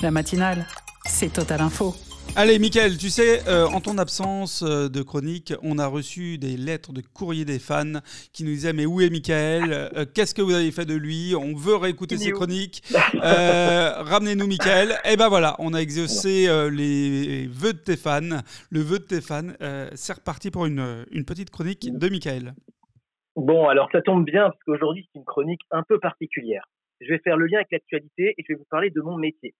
[0.00, 0.66] La matinale,
[1.06, 1.94] c'est Total Info.
[2.36, 6.56] Allez, Michael, tu sais, euh, en ton absence euh, de chronique, on a reçu des
[6.56, 8.00] lettres de courrier des fans
[8.32, 11.34] qui nous disaient Mais où est Michael Euh, Qu'est-ce que vous avez fait de lui?
[11.36, 12.34] On veut réécouter Il est ses où?
[12.34, 12.82] chroniques.
[13.14, 14.94] Euh, Ramenez-nous Michael.
[15.08, 18.40] Et ben voilà, on a exaucé euh, les vœux de tes fans.
[18.70, 19.52] Le vœu de tes fans.
[19.60, 22.54] Euh, C'est reparti pour une, une petite chronique de Michael.
[23.36, 26.64] Bon, alors ça tombe bien parce qu'aujourd'hui c'est une chronique un peu particulière.
[27.00, 29.54] Je vais faire le lien avec l'actualité et je vais vous parler de mon métier.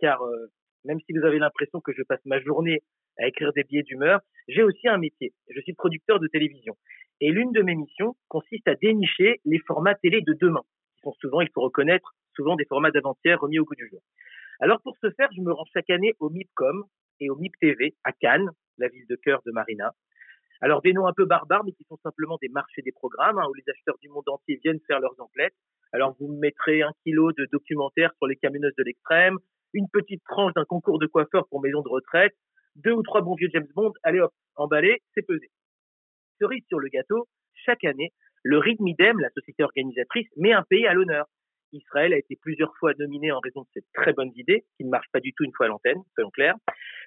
[0.00, 0.50] Car euh,
[0.86, 2.82] même si vous avez l'impression que je passe ma journée
[3.18, 5.32] à écrire des billets d'humeur, j'ai aussi un métier.
[5.50, 6.76] Je suis producteur de télévision.
[7.20, 10.62] Et l'une de mes missions consiste à dénicher les formats télé de demain,
[10.94, 14.00] qui sont souvent, il faut reconnaître, souvent des formats d'avant-hier remis au goût du jour.
[14.60, 16.84] Alors pour ce faire, je me rends chaque année au MIPCOM
[17.20, 19.94] et au MIP TV à Cannes, la ville de cœur de Marina,
[20.60, 23.46] alors des noms un peu barbares, mais qui sont simplement des marchés des programmes, hein,
[23.48, 25.54] où les acheteurs du monde entier viennent faire leurs emplettes.
[25.92, 29.38] Alors vous mettrez un kilo de documentaires sur les camionneuses de l'extrême,
[29.76, 32.34] une petite tranche d'un concours de coiffeur pour maison de retraite,
[32.76, 35.50] deux ou trois bons vieux James Bond, allez hop, emballé, c'est pesé.
[36.40, 38.12] Cerise sur le gâteau, chaque année,
[38.42, 41.26] le rythme idem, la société organisatrice, met un pays à l'honneur.
[41.72, 44.90] Israël a été plusieurs fois nominé en raison de cette très bonne idée, qui ne
[44.90, 46.56] marche pas du tout une fois à l'antenne, soyons clairs.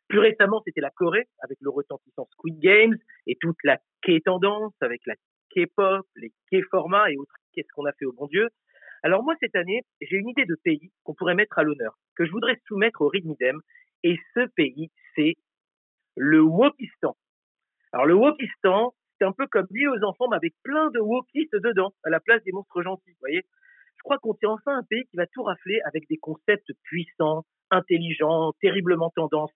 [0.09, 5.01] Plus récemment, c'était la Corée, avec le retentissant Squid Games et toute la K-tendance, avec
[5.07, 5.15] la
[5.55, 8.49] K-pop, les K-formats et autres qu'est-ce qu'on a fait au bon Dieu?
[9.03, 12.25] Alors moi, cette année, j'ai une idée de pays qu'on pourrait mettre à l'honneur, que
[12.25, 13.59] je voudrais soumettre au rythme idem,
[14.03, 15.35] et ce pays, c'est
[16.15, 17.15] le Wokistan.
[17.93, 21.55] Alors le Wokistan, c'est un peu comme l'île aux enfants, mais avec plein de wokistes
[21.55, 23.43] dedans, à la place des monstres gentils, vous voyez
[23.99, 27.43] je crois qu'on tient enfin un pays qui va tout rafler avec des concepts puissants,
[27.69, 29.51] intelligents, terriblement tendance.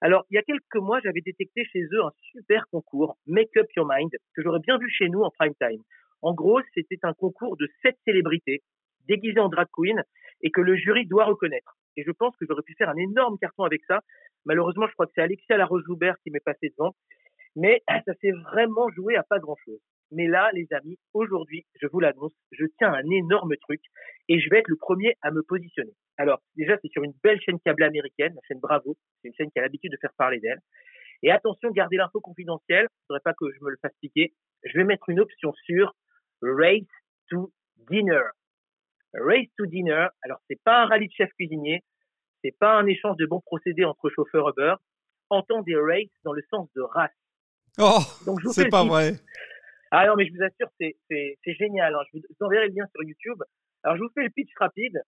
[0.00, 3.66] Alors, il y a quelques mois, j'avais détecté chez eux un super concours, Make Up
[3.76, 5.82] Your Mind, que j'aurais bien vu chez nous en prime time.
[6.22, 8.62] En gros, c'était un concours de sept célébrités
[9.08, 10.02] déguisées en drag queen
[10.42, 11.76] et que le jury doit reconnaître.
[11.96, 14.00] Et je pense que j'aurais pu faire un énorme carton avec ça.
[14.44, 16.94] Malheureusement, je crois que c'est Alexia Laroche-Joubert qui m'est passé devant.
[17.54, 19.80] Mais ça s'est vraiment joué à pas grand-chose.
[20.10, 23.80] Mais là, les amis, aujourd'hui, je vous l'annonce, je tiens un énorme truc
[24.28, 25.92] et je vais être le premier à me positionner.
[26.18, 28.96] Alors, déjà, c'est sur une belle chaîne câble américaine, la chaîne Bravo.
[29.20, 30.60] C'est une chaîne qui a l'habitude de faire parler d'elle.
[31.22, 32.88] Et attention, gardez l'info confidentielle.
[32.90, 34.34] Il ne faudrait pas que je me le fasse piquer.
[34.64, 35.94] Je vais mettre une option sur
[36.42, 36.82] Race
[37.30, 37.50] to
[37.88, 38.22] Dinner.
[39.14, 40.08] Race to Dinner.
[40.22, 41.82] Alors, c'est pas un rallye de chef cuisinier.
[42.42, 44.74] C'est pas un échange de bons procédés entre chauffeurs Uber.
[45.30, 47.10] Entendez race dans le sens de race.
[47.78, 48.00] Oh,
[48.52, 49.12] c'est pas vrai.
[49.90, 51.94] Ah non, mais je vous assure, c'est génial.
[51.94, 52.02] Hein.
[52.12, 53.42] Je vous enverrai le lien sur YouTube.
[53.82, 55.00] Alors, je vous fais le pitch rapide.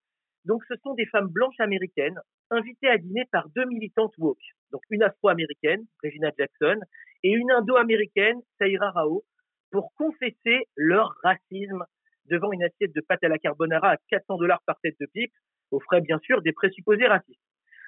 [0.45, 2.19] Donc, ce sont des femmes blanches américaines
[2.51, 4.37] invitées à dîner par deux militantes woke.
[4.71, 6.79] Donc, une afro-américaine, Regina Jackson,
[7.23, 9.23] et une indo-américaine, Saira Rao,
[9.71, 11.83] pour confesser leur racisme
[12.29, 15.33] devant une assiette de pâte à la carbonara à 400 dollars par tête de pipe,
[15.71, 17.41] aux frais, bien sûr, des présupposés racistes.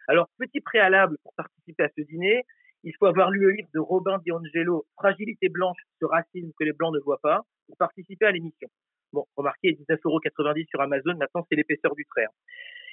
[0.08, 2.44] Alors, petit préalable pour participer à ce dîner,
[2.84, 6.74] il faut avoir lu le livre de Robin DiAngelo, Fragilité blanche, ce racisme que les
[6.74, 8.70] blancs ne voient pas, pour participer à l'émission.
[9.12, 10.20] Bon, remarquez, 19,90 euros
[10.70, 12.26] sur Amazon, maintenant c'est l'épaisseur du trait.
[12.26, 12.36] Hein.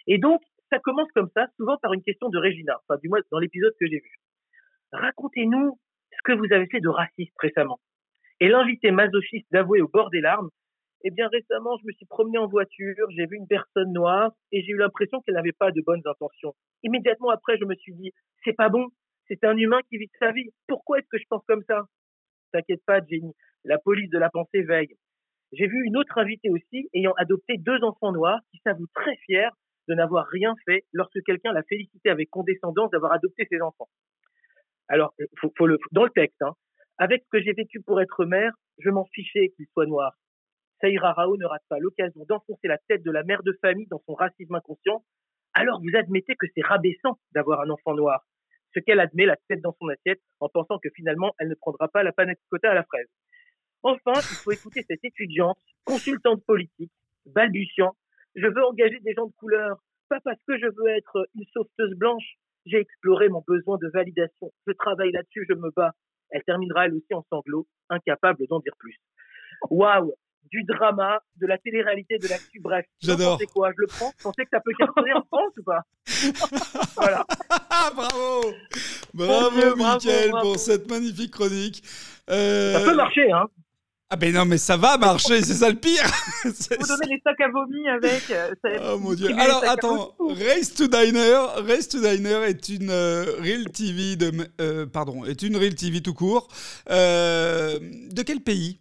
[0.07, 3.21] Et donc, ça commence comme ça, souvent par une question de Regina, enfin du moins
[3.31, 4.17] dans l'épisode que j'ai vu.
[4.93, 5.79] Racontez-nous
[6.13, 7.79] ce que vous avez fait de raciste récemment.
[8.41, 10.51] Et l'invité masochiste d'avouer au bord des larmes,
[11.05, 14.63] eh bien récemment, je me suis promené en voiture, j'ai vu une personne noire et
[14.63, 16.55] j'ai eu l'impression qu'elle n'avait pas de bonnes intentions.
[16.83, 18.13] Immédiatement après, je me suis dit,
[18.43, 18.89] c'est pas bon,
[19.29, 20.51] c'est un humain qui vit sa vie.
[20.67, 21.85] Pourquoi est-ce que je pense comme ça?
[22.53, 23.33] T'inquiète pas, Jenny.
[23.65, 24.97] La police de la pensée veille.
[25.53, 29.53] J'ai vu une autre invitée aussi ayant adopté deux enfants noirs qui s'avoue très fière
[29.89, 33.89] de n'avoir rien fait lorsque quelqu'un l'a félicité avec condescendance d'avoir adopté ses enfants.
[34.89, 36.55] Alors, le, dans le texte, hein,
[36.99, 40.15] avec ce que j'ai vécu pour être mère, je m'en fichais qu'il soit noir.
[40.81, 44.03] Saïra Rao ne rate pas l'occasion d'enfoncer la tête de la mère de famille dans
[44.07, 45.05] son racisme inconscient.
[45.55, 48.25] Alors vous admettez que c'est rabaissant d'avoir un enfant noir
[48.75, 51.89] ce qu'elle admet la tête dans son assiette en pensant que finalement elle ne prendra
[51.89, 53.09] pas la panette cotta à la fraise.
[53.83, 56.93] Enfin, il faut écouter cette étudiante, consultante politique,
[57.27, 57.95] balbutiant.
[58.35, 59.77] Je veux engager des gens de couleur,
[60.09, 62.37] pas parce que je veux être une sauveteuse blanche.
[62.67, 64.51] J'ai exploré mon besoin de validation.
[64.67, 65.93] Je travaille là-dessus, je me bats.
[66.31, 68.97] Elle terminera elle aussi en sanglots, incapable d'en dire plus.
[69.71, 70.15] Waouh
[70.51, 72.87] du drama, de la télé-réalité, de l'actu, bref.
[73.01, 73.39] J'adore.
[73.41, 73.71] C'est quoi?
[73.77, 75.83] Je le prends Vous pensez que ça peut cartonner en France ou pas?
[76.97, 77.25] Voilà.
[77.95, 78.53] bravo
[79.13, 81.83] Bravo, Mickaël, pour cette magnifique chronique.
[82.31, 83.47] Euh, ça peut marcher, hein
[84.11, 86.05] ah ben non mais ça va marcher, c'est ça le pire.
[86.45, 88.31] Vous donnez les sacs à vomi avec.
[88.31, 88.53] Euh,
[88.93, 89.29] oh mon dieu.
[89.37, 95.25] Alors attends, Race to Diner, Race to Diner est une euh, real TV de, pardon,
[95.25, 96.47] est une real TV tout court.
[96.87, 98.79] de quel pays?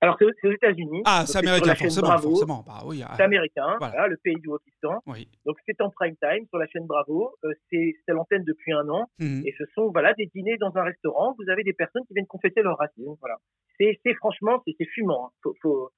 [0.00, 1.02] Alors, c'est aux États-Unis.
[1.04, 2.18] Ah, c'est américain, forcément.
[2.18, 2.64] forcément.
[2.64, 3.14] Bah, oui, ah.
[3.16, 4.06] C'est américain, voilà.
[4.06, 5.02] le pays du Wokistan.
[5.06, 5.28] Oui.
[5.44, 7.34] Donc, c'est en prime time sur la chaîne Bravo.
[7.44, 9.10] Euh, c'est à l'antenne depuis un an.
[9.18, 9.42] Mhm.
[9.44, 11.34] Et ce sont voilà, des dîners dans un restaurant.
[11.38, 13.16] Vous avez des personnes qui viennent confesser leur racisme.
[13.20, 13.36] Voilà.
[13.78, 15.26] C'est franchement, c'est fumant.
[15.26, 15.30] Hein.
[15.42, 15.90] Faut, faut,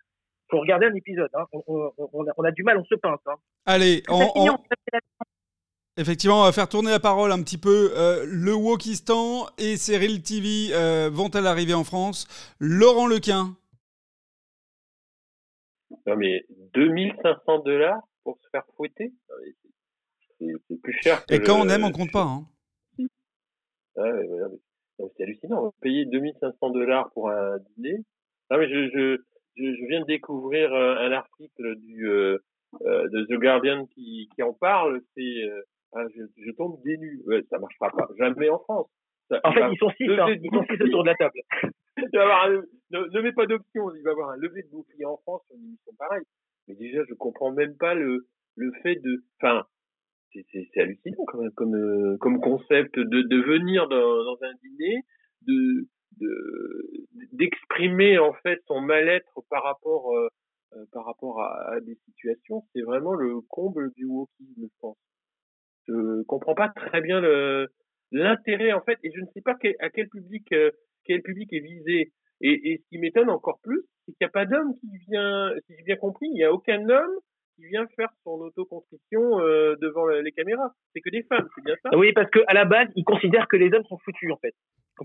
[0.51, 1.31] faut, regarder un épisode.
[1.35, 1.45] Hein.
[1.53, 3.21] On, on, on, a, du mal, on se pince.
[3.27, 3.37] Hein.
[3.67, 4.59] Allez, on,
[5.97, 7.93] Effectivement, on va faire tourner la parole un petit peu.
[7.95, 12.27] Euh, le Wokistan et Cyril TV euh, vont-elles arriver en France?
[12.59, 13.57] Laurent Lequin
[16.07, 16.45] Non, mais
[16.75, 19.13] 2500 dollars pour se faire fouetter?
[20.39, 22.23] C'est plus cher que Et quand le- on aime, on compte pas.
[22.25, 22.47] hein.
[22.99, 24.59] Ouais, ouais, ouais, mais-
[24.99, 25.75] non, C'est hallucinant.
[25.81, 27.99] Payer 2500 dollars pour un dîner.
[28.51, 29.17] Non, mais je, je,
[29.57, 32.39] je, je viens de découvrir euh, un article du, euh,
[32.83, 35.01] euh, de The Guardian qui, qui en parle.
[35.17, 35.63] C'est, euh,
[35.95, 37.23] ah, je, je tombe nues.
[37.27, 38.09] Ouais, ça marchera pas.
[38.19, 38.89] Jamais en France.
[39.29, 40.27] Ça- En fait, ils sont six, hein.
[40.29, 41.41] de ils sont six autour de la table.
[41.99, 43.91] Il va y avoir un- ne, ne mets pas d'option.
[43.95, 46.25] Il va y avoir un lever de bouclier en France sur une émission pareille.
[46.69, 48.27] Mais déjà, je comprends même pas le,
[48.57, 49.65] le fait de, enfin,
[50.33, 55.03] c'est, hallucinant quand même comme, euh, comme concept de, de venir dans, dans un dîner,
[55.43, 55.89] de,
[56.19, 60.29] de, d'exprimer en fait son mal-être par rapport, euh,
[60.75, 62.63] euh, par rapport à, à des situations.
[62.73, 64.99] C'est vraiment le comble du wokisme, je pense.
[65.89, 67.21] Je comprends pas très bien
[68.13, 70.71] l'intérêt en fait, et je ne sais pas à quel public, euh,
[71.05, 72.13] quel public est visé.
[72.41, 75.51] Et, et ce qui m'étonne encore plus, c'est qu'il n'y a pas d'homme qui vient,
[75.67, 77.19] si j'ai bien compris, il n'y a aucun homme
[77.61, 80.73] qui vient faire son autoconstruction euh, devant le- les caméras.
[80.95, 81.91] C'est que des femmes, c'est bien ça?
[81.97, 84.55] Oui, parce qu'à la base, ils considèrent que les hommes sont foutus, en fait.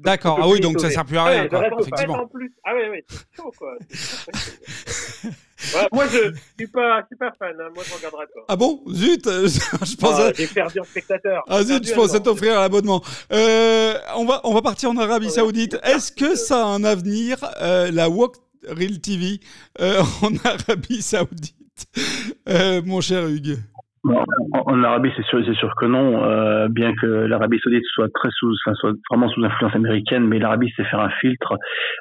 [0.03, 0.39] D'accord.
[0.41, 0.93] Ah oui, donc ça sauver.
[0.93, 1.43] sert plus à rien.
[1.43, 2.15] le quoi, effectivement.
[2.23, 2.53] en plus.
[2.65, 3.77] Ah ouais, ouais, c'est chaud quoi.
[5.71, 6.17] Voilà, moi je
[6.57, 7.55] suis pas, je suis pas fan.
[7.59, 7.69] Hein.
[7.73, 8.41] Moi je regarderai pas.
[8.49, 8.83] Ah bon?
[8.89, 10.33] Zut euh, Je Ah, pensais.
[10.35, 11.43] J'ai perdu un spectateur.
[11.47, 13.01] Ah zut, je pensais t'offrir l'abonnement.
[13.31, 15.77] Euh, on, va, on va partir en Arabie Ouais, Saoudite.
[15.83, 18.35] Est-ce que ça a un avenir, euh, la Walk
[18.67, 19.39] Real TV,
[19.79, 21.55] euh, en Arabie Saoudite?
[22.47, 23.57] Euh, Mon cher Hugues.
[24.53, 28.53] En, Arabie, c'est sûr, sûr que non, euh, bien que l'Arabie Saoudite soit très sous,
[29.09, 31.55] vraiment sous influence américaine, mais l'Arabie sait faire un filtre.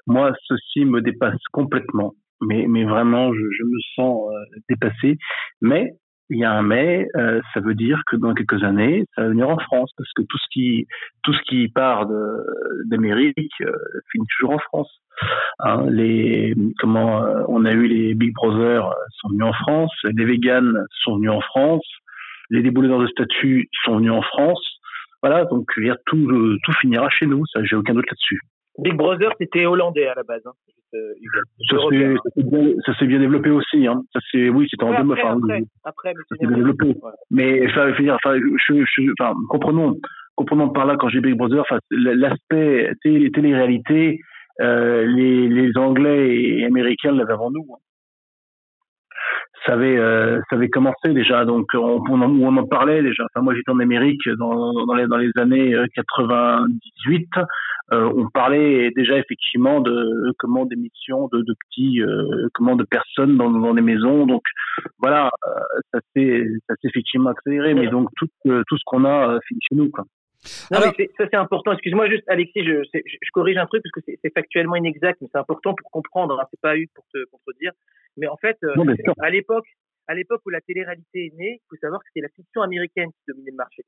[0.06, 2.12] Moi, ceci me dépasse complètement.
[2.42, 5.16] Mais, mais vraiment, je, je me sens euh, dépassé.
[5.62, 5.94] Mais
[6.30, 9.28] il y a un mais, euh, ça veut dire que dans quelques années, ça va
[9.28, 10.86] venir en France, parce que tout ce qui,
[11.22, 12.06] tout ce qui part
[12.86, 13.72] d'Amérique euh,
[14.10, 14.90] finit toujours en France.
[15.60, 19.92] Hein, les comment euh, on a eu les Big Brother euh, sont venus en France,
[20.04, 21.86] les Vegans sont venus en France,
[22.50, 24.60] les déboulonneurs de statut sont venus en France.
[25.22, 25.66] Voilà, donc
[26.06, 28.40] tout tout finira chez nous, ça j'ai aucun doute là-dessus.
[28.78, 30.42] Big Brother, c'était hollandais à la base.
[30.46, 30.52] Hein.
[30.94, 31.14] Euh.
[31.70, 33.86] Ça s'est ça bien, ça développé aussi.
[33.86, 34.02] Hein.
[34.12, 34.20] Ça
[34.50, 36.86] oui, c'était en Ouais, deux après, enfin, après, après, mais ça bien développé.
[36.86, 37.12] Ouais.
[37.30, 39.96] Mais je veux dire, enfin, je, je, enfin, comprenons,
[40.36, 44.20] comprenons par là quand j'ai Big Brother, enfin, l'aspect télé, télé-réalité,
[44.60, 47.66] euh, les, les Anglais et Américains l'avaient avant nous.
[47.72, 47.78] hein.
[49.66, 53.24] Ça avait, euh, ça avait commencé déjà, donc on, on, en, on en parlait déjà.
[53.24, 57.28] Enfin, moi, j'étais en Amérique dans, dans, les, dans les années euh, 98.
[57.92, 63.36] Euh, on parlait déjà effectivement de comment d'émissions de, de petits, euh, comment de personnes
[63.36, 64.26] dans, dans les maisons.
[64.26, 64.42] Donc
[64.98, 65.60] voilà, euh,
[65.92, 67.74] ça s'est, ça s'est effectivement accéléré.
[67.74, 70.04] Mais donc tout, euh, tout ce qu'on a euh, chez nous, quoi.
[70.70, 71.72] Non, Alors- mais ça c'est important.
[71.72, 75.20] Excuse-moi juste, Alexis, je, c'est- je, je corrige un truc parce que c'est factuellement inexact,
[75.20, 76.38] mais c'est important pour comprendre.
[76.40, 77.72] Hein, c'est pas eu pour te contredire.
[78.16, 78.84] Mais en fait, euh, Non,
[79.20, 79.66] à l'époque,
[80.07, 83.09] à l'époque où la télé-réalité est née, il faut savoir que c'était la fiction américaine
[83.11, 83.82] qui dominait le marché.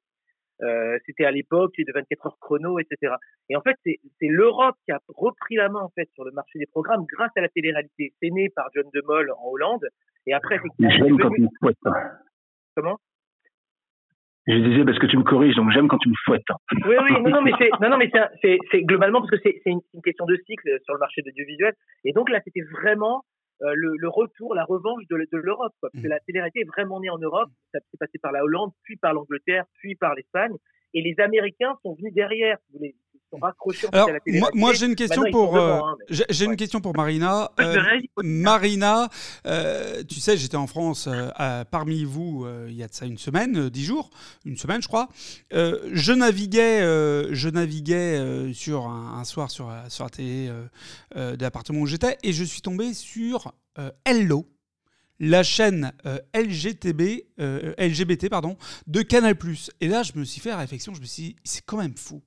[0.63, 3.15] Euh, c'était à l'époque de 24 heures chrono, etc.
[3.51, 6.59] Et en fait, c'est l'Europe qui a repris la main en fait sur le marché
[6.59, 8.15] des programmes grâce à la télé-réalité.
[8.23, 9.87] C'est né par John de Mol en Hollande,
[10.27, 10.87] et après c'est
[11.61, 11.77] fouettes.
[12.75, 12.99] comment?
[14.47, 16.47] Je disais parce que tu me corriges, donc j'aime quand tu me fouettes.
[16.87, 19.41] Oui, oui, non, non, mais c'est, non, non, mais c'est, c'est, c'est globalement parce que
[19.43, 21.75] c'est, c'est une, une question de cycle sur le marché de l'audiovisuel.
[22.05, 23.25] Et donc là, c'était vraiment
[23.63, 25.91] euh, le, le retour, la revanche de, de l'Europe, quoi.
[25.93, 27.49] Parce que la télé-réalité est vraiment née en Europe.
[27.73, 30.55] Ça s'est passé par la Hollande, puis par l'Angleterre, puis par l'Espagne.
[30.95, 32.59] Et les Américains sont venus derrière.
[32.59, 32.95] si vous voulez.
[33.39, 34.09] Sont raccrochés Alors,
[34.55, 35.57] moi, j'ai une question Maintenant, pour.
[35.57, 37.51] euh, hein, j'ai une question pour Marina.
[37.61, 37.99] Euh, hein.
[38.23, 39.09] Marina,
[39.47, 41.09] euh, tu sais, j'étais en France
[41.71, 44.11] parmi vous il y a de ça une semaine, dix jours,
[44.45, 45.09] une semaine, je crois.
[45.53, 46.81] Je naviguais,
[47.35, 50.51] je naviguais sur un, un soir sur, la- sur la télé
[51.15, 53.53] de l'appartement où j'étais et je suis tombé sur
[54.05, 54.49] Hello,
[55.19, 58.57] la chaîne euh, LGTB, euh, LGBT pardon,
[58.87, 59.35] de Canal+.
[59.81, 61.97] Et là, je me suis fait la réflexion, je me suis dit, c'est quand même
[61.97, 62.23] fou.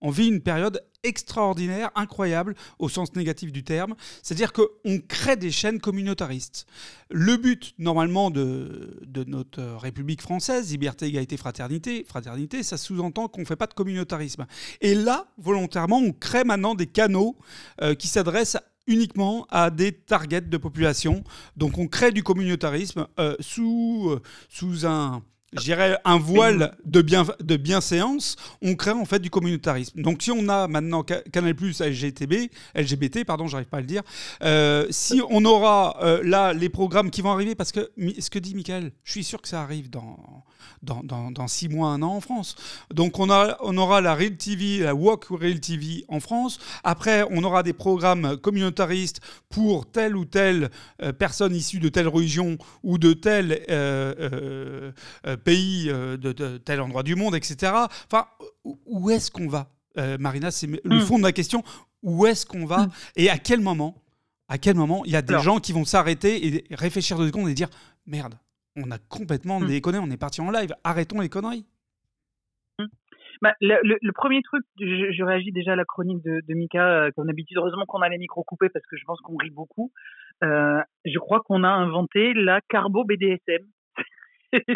[0.00, 3.94] On vit une période extraordinaire, incroyable, au sens négatif du terme.
[4.22, 6.66] C'est-à-dire qu'on crée des chaînes communautaristes.
[7.10, 13.46] Le but, normalement, de, notre République française, liberté, égalité, fraternité, fraternité, ça sous-entend qu'on ne
[13.46, 14.46] fait pas de communautarisme.
[14.80, 17.36] Et là, volontairement, on crée maintenant des canaux
[17.82, 21.22] euh, qui s'adressent uniquement à des targets de population.
[21.56, 25.22] Donc on crée du communautarisme euh, sous, euh, sous un,
[25.54, 30.02] je dirais, un voile de, bien, de bienséance, on crée en fait du communautarisme.
[30.02, 34.02] Donc si on a maintenant Ca- Canal+, LGTB, LGBT, pardon, j'arrive pas à le dire,
[34.42, 38.38] euh, si on aura euh, là les programmes qui vont arriver, parce que ce que
[38.38, 40.44] dit Michael, je suis sûr que ça arrive dans
[40.82, 42.56] dans, dans, six mois, un an en France.
[42.92, 46.58] Donc on, a, on aura la Real TV, la Walk Real TV en France.
[46.84, 50.70] Après, on aura des programmes communautaristes pour telle ou telle
[51.02, 54.92] euh, personne issue de telle religion ou de tel euh,
[55.44, 57.72] pays, de, tel endroit du monde, etc.
[58.06, 58.26] Enfin,
[58.64, 59.68] où est-ce qu'on va
[60.20, 61.00] Marina, c'est le hmm.
[61.00, 61.64] fond de ma question.
[62.04, 62.90] Où est-ce qu'on va hmm.
[63.16, 63.96] et à quel moment
[64.48, 67.48] à quel moment il y a des gens qui vont s'arrêter et réfléchir deux secondes
[67.48, 67.68] et dire
[68.06, 68.34] merde,
[68.84, 69.66] on a complètement hmm.
[69.66, 71.66] déconné, on est parti en live, arrêtons les conneries.
[72.78, 72.86] Hmm.
[73.42, 77.56] Bah, le, premier truc, je, réagis déjà à la chronique de, Mika, euh, comme d'habitude.
[77.56, 79.92] Heureusement qu'on a les micros coupés parce que je pense qu'on rit beaucoup.
[80.42, 83.64] Euh, je crois qu'on a inventé la carbo BDSM.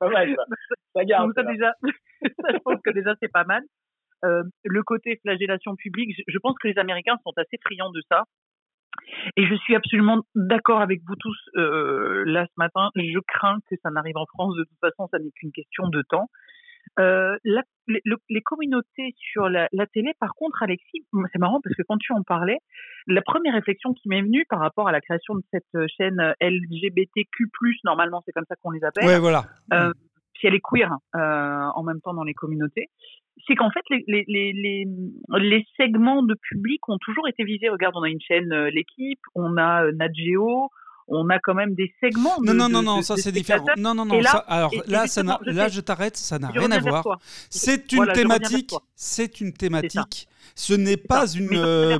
[0.00, 0.34] pas mal,
[0.94, 1.04] ça.
[1.04, 1.74] garde, ça, déjà,
[2.22, 3.62] je pense que déjà c'est pas mal.
[4.24, 8.24] Euh, le côté flagellation publique, je pense que les Américains sont assez friands de ça.
[9.36, 12.90] Et je suis absolument d'accord avec vous tous euh, là ce matin.
[12.96, 14.54] Je crains que ça n'arrive en France.
[14.56, 16.28] De toute façon, ça n'est qu'une question de temps.
[16.98, 22.12] Euh, les, communautés sur la, télé, par contre, Alexis, c'est marrant parce que quand tu
[22.12, 22.58] en parlais,
[23.06, 27.48] la première réflexion qui m'est venue par rapport à la création de cette chaîne LGBTQ+,
[27.84, 29.06] normalement c'est comme ça qu'on les appelle.
[29.06, 29.44] Ouais, voilà.
[29.72, 29.92] Euh,
[30.38, 32.88] si elle est queer euh, en même temps dans les communautés,
[33.46, 34.86] c'est qu'en fait, les, les, les,
[35.38, 37.68] les, segments de public ont toujours été visés.
[37.68, 40.70] Regarde, on a une chaîne, euh, l'équipe, on a euh, Nadgeo,
[41.08, 42.40] on a quand même des segments.
[42.40, 43.66] non, non, non, non, ça c'est différent.
[43.76, 44.20] Non, non, non.
[44.20, 47.18] Là, alors là, ça là, je t'arrête, ça n'a rien à voir.
[47.50, 48.74] C'est une, thématique.
[48.94, 50.28] C'est une thématique.
[50.54, 51.98] Ce n'est pas une, euh,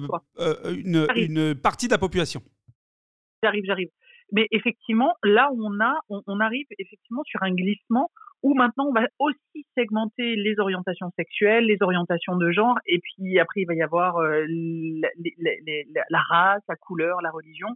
[0.71, 2.43] une, une partie de la population.
[3.43, 3.89] J'arrive, j'arrive.
[4.33, 8.11] Mais effectivement, là, on a, on, on, arrive effectivement sur un glissement
[8.43, 13.39] où maintenant on va aussi segmenter les orientations sexuelles, les orientations de genre, et puis
[13.39, 17.69] après il va y avoir euh, la race, la couleur, la religion.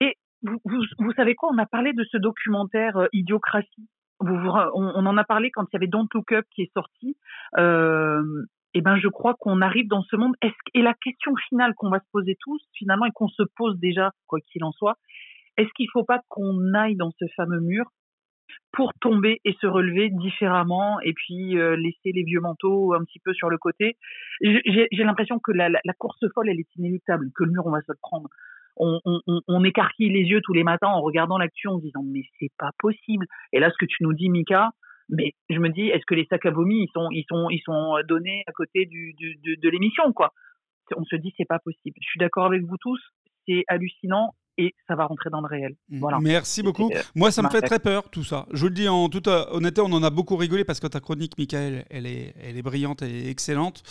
[0.00, 1.50] Et vous, savez quoi?
[1.52, 3.88] On a parlé de ce documentaire euh, Idiocratie.
[4.20, 7.16] On, en a parlé quand il y avait Don't Look Up qui est sorti.
[8.74, 10.34] Et ben je crois qu'on arrive dans ce monde.
[10.74, 14.12] Et la question finale qu'on va se poser tous finalement et qu'on se pose déjà
[14.26, 14.96] quoi qu'il en soit,
[15.56, 17.90] est-ce qu'il ne faut pas qu'on aille dans ce fameux mur
[18.72, 23.18] pour tomber et se relever différemment et puis euh, laisser les vieux manteaux un petit
[23.18, 23.96] peu sur le côté.
[24.40, 27.92] J'ai l'impression que la, course folle, elle est inéluctable, que le mur, on va se
[27.92, 28.28] le prendre.
[28.76, 32.50] On, écarquille les yeux tous les matins en regardant l'actu en se disant mais c'est
[32.58, 33.26] pas possible.
[33.52, 34.70] Et là, ce que tu nous dis, Mika,
[35.10, 37.60] mais je me dis, est-ce que les sacs à vomi, ils sont, ils sont, ils
[37.60, 40.32] sont donnés à côté du, du de, l'émission, quoi?
[40.96, 41.96] On se dit, c'est pas possible.
[42.00, 43.00] Je suis d'accord avec vous tous,
[43.46, 45.76] c'est hallucinant et ça va rentrer dans le réel.
[45.90, 46.18] Voilà.
[46.20, 46.90] Merci beaucoup.
[47.14, 48.46] Moi, ça me fait très peur, tout ça.
[48.52, 50.86] Je vous le dis en toute euh, honnêteté, on en a beaucoup rigolé parce que
[50.86, 53.82] ta chronique, Michael, elle est, elle est brillante, elle est excellente,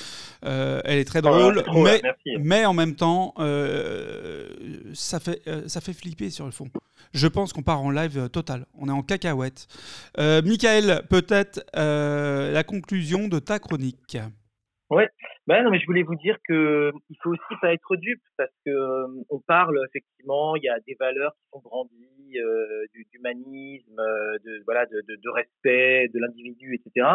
[0.46, 2.02] euh, elle est très drôle, mais,
[2.40, 4.50] mais en même temps, euh,
[4.94, 6.70] ça, fait, ça fait flipper sur le fond.
[7.14, 8.66] Je pense qu'on part en live total.
[8.78, 9.68] On est en cacahuète.
[10.18, 14.18] Michael, peut-être la conclusion de ta chronique.
[14.92, 15.08] Ouais,
[15.48, 18.52] ben non, mais je voulais vous dire que il faut aussi pas être dupe parce
[18.66, 23.98] que euh, on parle effectivement, il y a des valeurs qui sont grandies, euh, d'humanisme,
[23.98, 27.08] euh, de voilà, de, de, respect de l'individu, etc.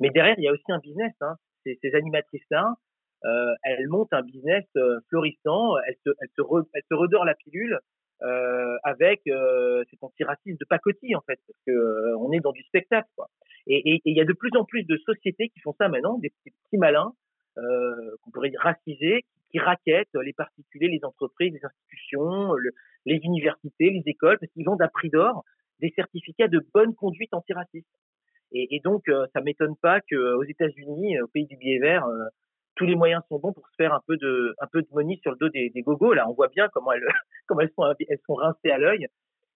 [0.00, 1.12] Mais derrière, il y a aussi un business.
[1.20, 1.36] Hein.
[1.64, 2.74] Ces, ces animatrices-là,
[3.24, 4.64] euh, elles montent un business
[5.08, 6.42] florissant, elles se, elles se,
[6.74, 7.78] elles se redorent la pilule
[8.22, 12.62] euh, avec euh, cet antiracisme de pacotille en fait, parce que on est dans du
[12.64, 13.08] spectacle.
[13.16, 13.28] Quoi.
[13.66, 16.30] Et il y a de plus en plus de sociétés qui font ça maintenant, des
[16.30, 17.12] petits, malins,
[17.58, 22.54] euh, qu'on pourrait dire racisés, qui raquettent les particuliers, les entreprises, les institutions,
[23.06, 25.44] les universités, les écoles, parce qu'ils vendent à prix d'or
[25.80, 27.88] des certificats de bonne conduite antiraciste.
[28.52, 32.24] Et, et donc, euh, ça m'étonne pas qu'aux États-Unis, au pays du billet vert, euh,
[32.80, 35.18] tous les moyens sont bons pour se faire un peu de, un peu de money
[35.20, 36.14] sur le dos des, des gogos.
[36.14, 37.04] Là, on voit bien comment elles,
[37.46, 39.06] comment elles sont, elles sont rincées à l'œil.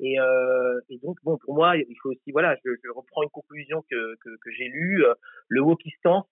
[0.01, 3.31] Et, euh, et, donc, bon, pour moi, il faut aussi, voilà, je, je reprends une
[3.31, 5.05] conclusion que, que, que j'ai lue.
[5.49, 6.27] Le wokistan,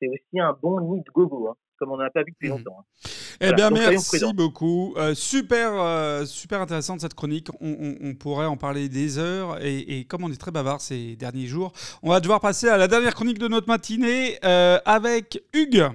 [0.00, 2.48] c'est aussi un bon nid de gogo, hein, comme on n'en a pas vu depuis
[2.48, 2.56] mmh.
[2.56, 2.78] longtemps.
[2.80, 3.08] Hein.
[3.40, 4.94] Eh bien, merci beaucoup.
[4.96, 7.48] Euh, super, euh, super intéressante cette chronique.
[7.60, 9.62] On, on, on, pourrait en parler des heures.
[9.62, 11.72] Et, et, comme on est très bavard ces derniers jours,
[12.02, 15.90] on va devoir passer à la dernière chronique de notre matinée euh, avec Hugues.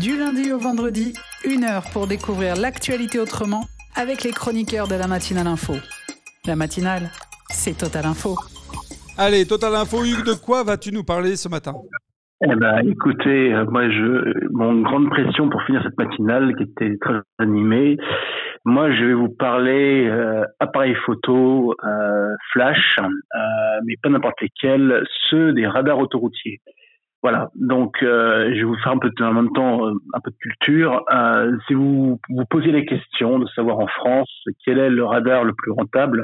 [0.00, 1.14] Du lundi au vendredi,
[1.44, 3.64] une heure pour découvrir l'actualité autrement
[3.94, 5.74] avec les chroniqueurs de la matinale info.
[6.46, 7.10] La matinale,
[7.50, 8.36] c'est Total Info.
[9.18, 11.74] Allez, Total Info, Hugues, de quoi vas-tu nous parler ce matin?
[12.44, 16.98] Eh ben, écoutez, euh, moi, je, mon grande pression pour finir cette matinale qui était
[17.00, 17.96] très animée.
[18.66, 23.08] Moi, je vais vous parler euh, appareil photo, euh, flash, euh,
[23.84, 26.60] mais pas n'importe lesquels, ceux des radars autoroutiers.
[27.26, 31.04] Voilà, donc je vais vous faire un peu en même temps un peu de culture.
[31.66, 34.30] si vous vous posez la question de savoir en France
[34.64, 36.22] quel est le radar le plus rentable,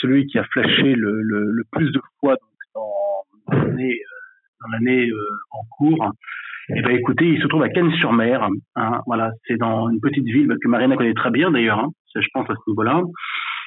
[0.00, 2.36] celui qui a flashé le, le, le plus de fois
[2.74, 4.00] dans l'année
[4.62, 5.10] dans l'année
[5.50, 6.12] en cours,
[6.74, 8.48] eh ben écoutez, il se trouve à Cannes-sur-Mer.
[8.76, 11.78] Hein, voilà, c'est dans une petite ville que Marina connaît très bien d'ailleurs.
[11.78, 13.02] Hein, je pense à ce niveau-là.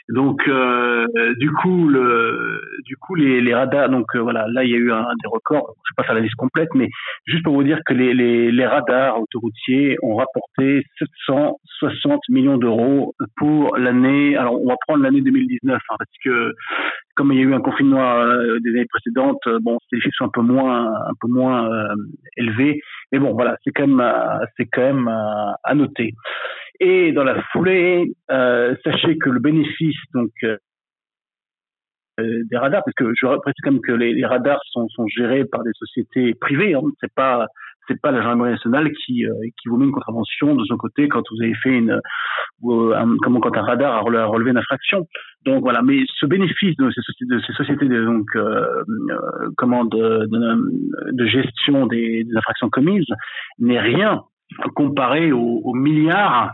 [0.09, 1.07] Donc, euh,
[1.39, 3.89] du coup, le, du coup, les, les radars.
[3.89, 5.73] Donc euh, voilà, là, il y a eu un, des records.
[5.83, 6.89] Je vais pas faire la liste complète, mais
[7.25, 13.15] juste pour vous dire que les, les, les radars autoroutiers ont rapporté 760 millions d'euros
[13.37, 14.37] pour l'année.
[14.37, 16.53] Alors, on va prendre l'année 2019 hein, parce que
[17.15, 20.15] comme il y a eu un confinement euh, des années précédentes, euh, bon, les chiffres
[20.17, 21.95] sont un peu moins, un peu moins euh,
[22.37, 22.81] élevés.
[23.11, 26.13] Mais bon, voilà, c'est quand même, c'est quand même à noter.
[26.79, 30.31] Et dans la foulée, sachez que le bénéfice donc
[32.17, 35.45] des radars, parce que je précise quand même que les, les radars sont, sont, gérés
[35.45, 36.73] par des sociétés privées.
[36.73, 37.47] Hein, c'est pas
[37.87, 39.25] c'est pas la gendarmerie nationale qui
[39.61, 41.99] qui vous met une contravention de son côté quand vous avez fait une
[42.63, 45.07] euh, comment quand un radar a relevé une infraction.
[45.45, 48.65] Donc voilà, mais ce bénéfice de ces sociétés, de ces sociétés de, donc euh,
[49.11, 50.27] euh comment de,
[51.11, 53.05] de, gestion des, des, infractions commises
[53.59, 54.23] n'est rien
[54.75, 56.51] comparé aux, aux milliards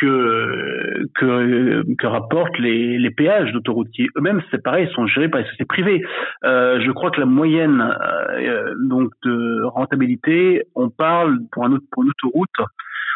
[0.00, 5.40] que, que, que rapportent les, les péages d'autoroute qui eux-mêmes, c'est pareil, sont gérés par
[5.40, 6.02] les sociétés privées.
[6.44, 12.02] Euh, je crois que la moyenne euh, donc de rentabilité, on parle pour, un, pour
[12.02, 12.48] une autoroute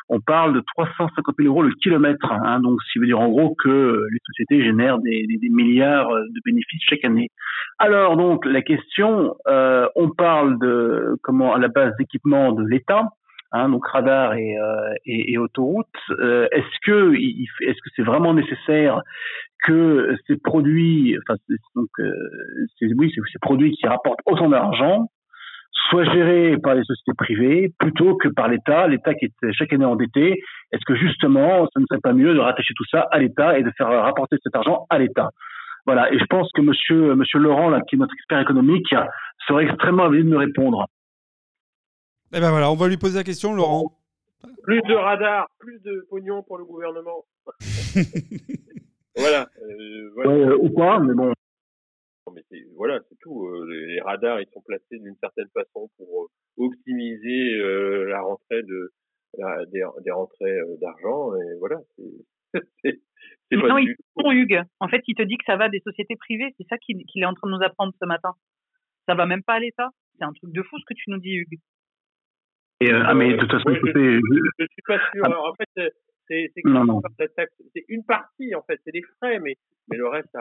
[0.08, 2.32] on parle de 350 000 euros le kilomètre.
[2.32, 6.40] Hein, donc, ce qui veut dire en gros que les sociétés génèrent des, milliards de
[6.44, 7.28] bénéfices chaque année.
[7.78, 13.08] Alors, donc, la question, euh, on parle de comment à la base d'équipement de l'État.
[13.50, 15.86] Hein, donc radar et, euh, et, autoroute.
[16.10, 19.00] Euh, est-ce que est-ce que c'est vraiment nécessaire
[19.64, 21.38] que ces produits, enfin
[21.74, 21.88] donc
[22.98, 25.06] oui, ces produits qui rapportent autant d'argent
[25.88, 29.84] soit géré par les sociétés privées plutôt que par l'État, l'État qui est chaque année
[29.86, 30.42] endetté.
[30.72, 33.62] Est-ce que justement, ça ne serait pas mieux de rattacher tout ça à l'État et
[33.62, 35.30] de faire rapporter cet argent à l'État?
[35.86, 36.12] Voilà.
[36.12, 38.94] Et je pense que Monsieur Monsieur Laurent, là, qui est notre expert économique,
[39.46, 40.86] serait extrêmement avide de me répondre.
[42.32, 43.96] Eh ben voilà, on va lui poser la question, Laurent.
[44.62, 47.24] Plus de radars, plus de pognon pour le gouvernement.
[49.16, 49.48] voilà.
[49.62, 50.30] Euh, voilà.
[50.30, 51.32] Euh, ou quoi, mais bon
[52.34, 52.42] mais
[52.76, 53.46] voilà, c'est tout.
[53.46, 58.92] Euh, les, radars, ils sont placés d'une certaine façon pour optimiser euh, la rentrée de
[59.70, 61.80] des, rentrées d'argent et voilà.
[62.82, 63.00] C'est
[63.52, 64.62] non, il Hugues.
[64.80, 66.54] En fait, il te dit que ça va des sociétés privées.
[66.58, 68.34] C'est ça qu'il est en train de nous apprendre ce matin.
[69.06, 69.88] Ça va même pas à l'État.
[70.18, 71.58] C'est un truc de fou ce que tu nous dis, Hugues.
[72.80, 74.20] Ah, mais de toute façon, je,
[74.58, 75.24] je, suis pas sûr.
[75.24, 75.30] Ah.
[75.30, 75.92] En fait,
[76.28, 78.80] c'est une partie, en fait.
[78.84, 79.54] C'est des frais, mais
[79.90, 80.40] mais le reste, ça,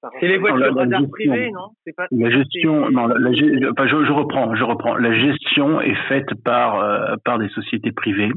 [0.00, 1.68] ça C'est les voitures radar privées, non?
[1.96, 4.96] Pas, La gestion, non, la, je, je, reprends, je reprends.
[4.96, 8.32] La gestion est faite par euh, par des sociétés privées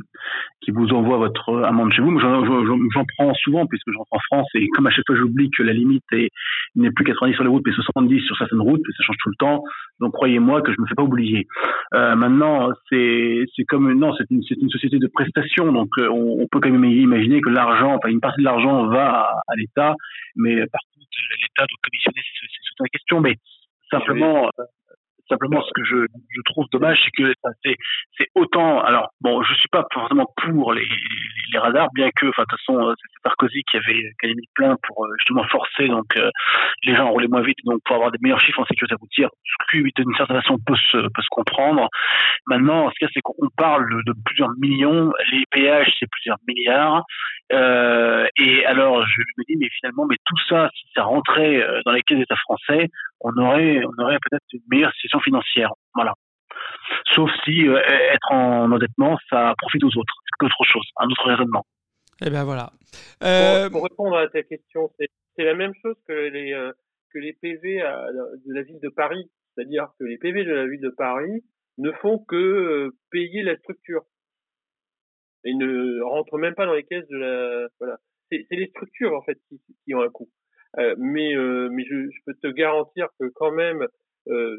[0.62, 2.18] qui vous envoient votre amende chez vous.
[2.20, 5.74] J'en prends souvent puisque j'entre en France et comme à chaque fois j'oublie que la
[5.74, 6.30] limite est
[6.76, 9.36] n'est plus 90 sur les routes mais 70 sur certaines routes, ça change tout le
[9.38, 9.64] temps.
[10.00, 11.48] Donc croyez-moi que je me fais pas oublier.
[11.94, 16.48] Euh, maintenant, c'est comme non, c'est une une société de prestation, donc euh, on, on,
[16.48, 19.96] peut quand même imaginer que l'argent, enfin une partie de l'argent va à, à l'État,
[20.36, 21.08] mais par contre,
[21.42, 23.36] l'État doit commissionner, c'est toute la question, mais
[23.90, 24.64] simplement, euh,
[25.32, 26.06] simplement ce que je,
[26.46, 27.34] trouve dommage, c'est que
[28.18, 28.82] c'est autant.
[28.82, 30.88] Alors bon, je suis pas forcément pour les,
[31.56, 34.48] radars, bien que, enfin de toute façon, euh, c'est Sarkozy qui avait, qui avait mis
[34.56, 36.08] plein pour euh, justement forcer donc
[36.84, 39.30] les gens à rouler moins vite, donc pour avoir des meilleurs chiffres en sécurité routière,
[39.46, 41.88] ce qui d'une certaine façon peut se peut se comprendre.
[42.48, 46.38] Maintenant, ce qu'il y a, c'est qu'on parle de, plusieurs millions, les péages c'est plusieurs
[46.48, 47.04] milliards,
[47.54, 51.82] euh, et alors, je me dis, mais finalement, mais tout ça, si ça rentrait euh,
[51.86, 52.88] dans les caisses d'État français,
[53.24, 55.72] on aurait, on aurait peut-être une meilleure situation financière.
[55.94, 56.14] Voilà.
[57.14, 60.14] Sauf si euh, être en endettement, ça profite aux autres.
[60.26, 61.66] C'est autre chose, un autre raisonnement.
[62.24, 62.72] Eh bien voilà.
[63.72, 66.52] Pour, répondre à ta question, c'est la même chose que les,
[67.12, 69.30] que les PV de la ville de Paris.
[69.56, 71.44] C'est-à-dire que les PV de la ville de Paris
[71.78, 74.04] ne font que payer la structure
[75.44, 77.98] et ne rentre même pas dans les caisses de la voilà
[78.32, 80.41] c'est les structures en fait qui, qui ont un coût euh,
[80.98, 83.86] mais euh, mais je, je, peux te garantir que quand même
[84.28, 84.58] euh,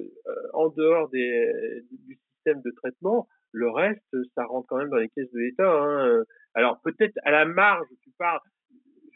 [0.53, 5.09] en dehors des du système de traitement le reste ça rentre quand même dans les
[5.09, 6.25] caisses de l'État hein.
[6.55, 8.41] alors peut-être à la marge tu parles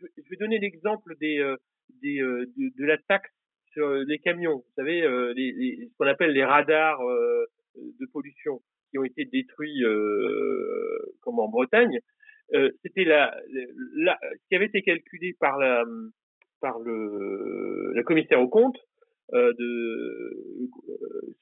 [0.00, 1.38] je, je vais donner l'exemple des
[2.02, 3.30] des de, de, la taxe
[3.72, 5.02] sur les camions vous savez
[5.34, 11.38] les, les, ce qu'on appelle les radars de pollution qui ont été détruits euh, comme
[11.38, 11.98] en Bretagne,
[12.54, 13.36] euh, c'était la,
[13.96, 15.84] la, ce qui avait été calculé par la
[16.60, 18.76] par le la commissaire au compte
[19.34, 20.70] euh, de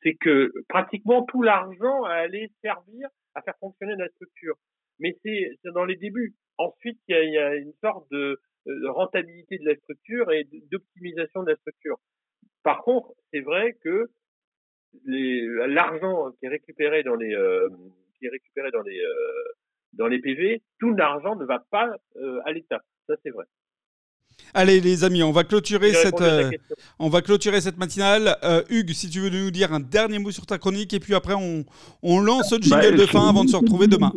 [0.03, 4.57] c'est que pratiquement tout l'argent allait servir à faire fonctionner la structure.
[5.01, 6.35] Mais c'est dans les débuts.
[6.57, 10.47] Ensuite, il y a, y a une sorte de, de rentabilité de la structure et
[10.71, 11.99] d'optimisation de la structure.
[12.63, 14.09] Par contre, c'est vrai que
[15.05, 17.69] l'argent qui est récupéré dans les euh,
[18.19, 19.45] qui est récupéré dans les euh,
[19.93, 22.81] dans les PV, tout l'argent ne va pas euh, à l'État.
[23.07, 23.45] Ça c'est vrai.
[24.55, 26.23] Allez les amis, on va clôturer cette
[26.99, 28.37] on va clôturer cette matinale.
[28.71, 31.35] Hugues, si tu veux nous dire un dernier mot sur ta chronique et puis après
[31.35, 31.65] on,
[32.03, 34.13] on lance le jingle bah, de fin avant de se retrouver demain.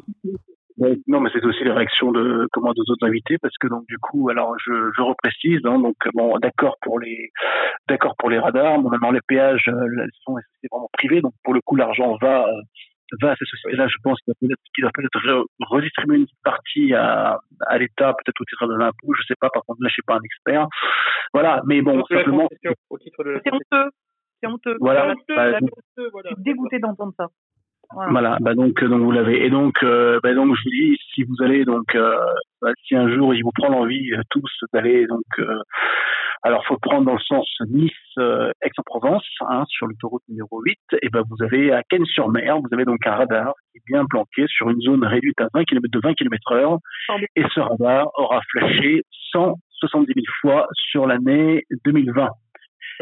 [1.08, 4.30] Non, mais c'est aussi les réactions de comment autres invités parce que donc du coup,
[4.30, 7.32] alors je, je reprécise, hein, donc bon, d'accord pour les
[7.90, 10.36] d'accord pour les radars, maintenant les péages, euh, elles sont
[10.72, 12.52] vraiment privées, donc pour le coup l'argent va euh,
[13.22, 13.88] va à ces sociétés-là.
[13.88, 14.47] Je pense qu'il
[14.80, 19.36] doit peut-être redistribuer une partie à, à l'État, peut-être au titre de l'impôt, je sais
[19.39, 19.49] pas.
[19.49, 20.68] Par contre, là, je suis pas un expert.
[21.34, 22.47] Voilà, mais bon, simplement.
[22.62, 22.70] C'est
[23.51, 23.89] honteux.
[24.41, 24.78] C'est honteux.
[24.80, 25.16] Voilà.
[25.30, 27.28] Bah, je suis dégoûté d'entendre ça.
[28.10, 29.45] Voilà, bah donc donc vous l'avez.
[29.45, 32.18] Et donc euh, bah donc je vous dis si vous allez donc euh,
[32.62, 35.58] bah, si un jour il vous prend l'envie euh, tous d'aller donc euh,
[36.48, 37.91] alors faut prendre dans le sens Nice
[38.62, 43.06] Aix-en-Provence hein, sur l'autoroute numéro 8 et ben vous avez à Cannes-sur-Mer, vous avez donc
[43.06, 46.14] un radar qui est bien planqué sur une zone réduite à 20 km de 20
[46.14, 46.78] km heure.
[47.36, 52.30] Et ce radar aura flashé 170 000 fois sur l'année 2020.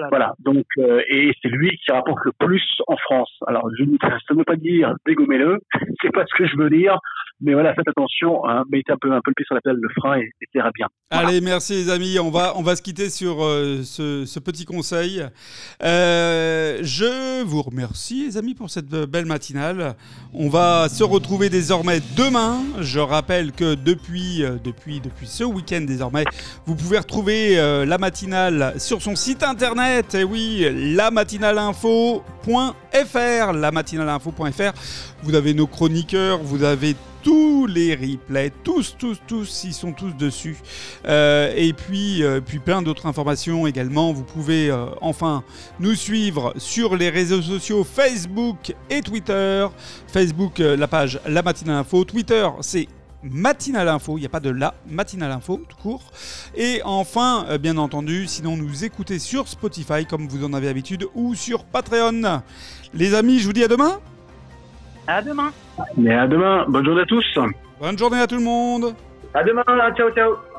[0.10, 0.34] Voilà.
[0.39, 3.32] Donc, euh, et c'est lui qui rapporte le plus en France.
[3.48, 5.60] Alors, je ne, ça ne veut pas dire dégommez-le.
[6.02, 7.00] C'est pas ce que je veux dire.
[7.41, 9.76] Mais voilà, faites attention, hein, mettez un peu, un peu le pied sur la pelle,
[9.76, 10.88] le frein et, et ça ira bien.
[11.12, 12.18] Allez, merci les amis.
[12.18, 15.22] On va, on va se quitter sur euh, ce, ce, petit conseil.
[15.84, 19.96] Euh, je vous remercie les amis pour cette belle matinale.
[20.34, 22.64] On va se retrouver désormais demain.
[22.80, 26.24] Je rappelle que depuis, depuis, depuis ce week-end désormais,
[26.66, 29.85] vous pouvez retrouver euh, la matinale sur son site internet.
[30.14, 33.54] Et oui, lamatinaleinfo.fr.
[33.54, 34.74] Lamatinaleinfo.fr.
[35.22, 40.12] Vous avez nos chroniqueurs, vous avez tous les replays, tous, tous, tous, ils sont tous
[40.12, 40.58] dessus.
[41.08, 44.12] Euh, et puis, euh, puis plein d'autres informations également.
[44.12, 45.44] Vous pouvez euh, enfin
[45.80, 49.68] nous suivre sur les réseaux sociaux Facebook et Twitter.
[50.08, 52.06] Facebook, la page La Matinale Info.
[52.06, 52.88] Twitter, c'est
[53.30, 56.11] Matinale Info, il n'y a pas de la Matinale Info tout court.
[56.55, 61.07] Et enfin, euh, bien entendu, sinon nous écoutez sur Spotify comme vous en avez l'habitude
[61.15, 62.41] ou sur Patreon.
[62.93, 63.99] Les amis, je vous dis à demain.
[65.07, 65.51] À demain.
[65.97, 66.65] Mais à demain.
[66.67, 67.26] Bonne journée à tous.
[67.80, 68.95] Bonne journée à tout le monde.
[69.34, 69.63] À demain.
[69.95, 70.55] Ciao, ciao.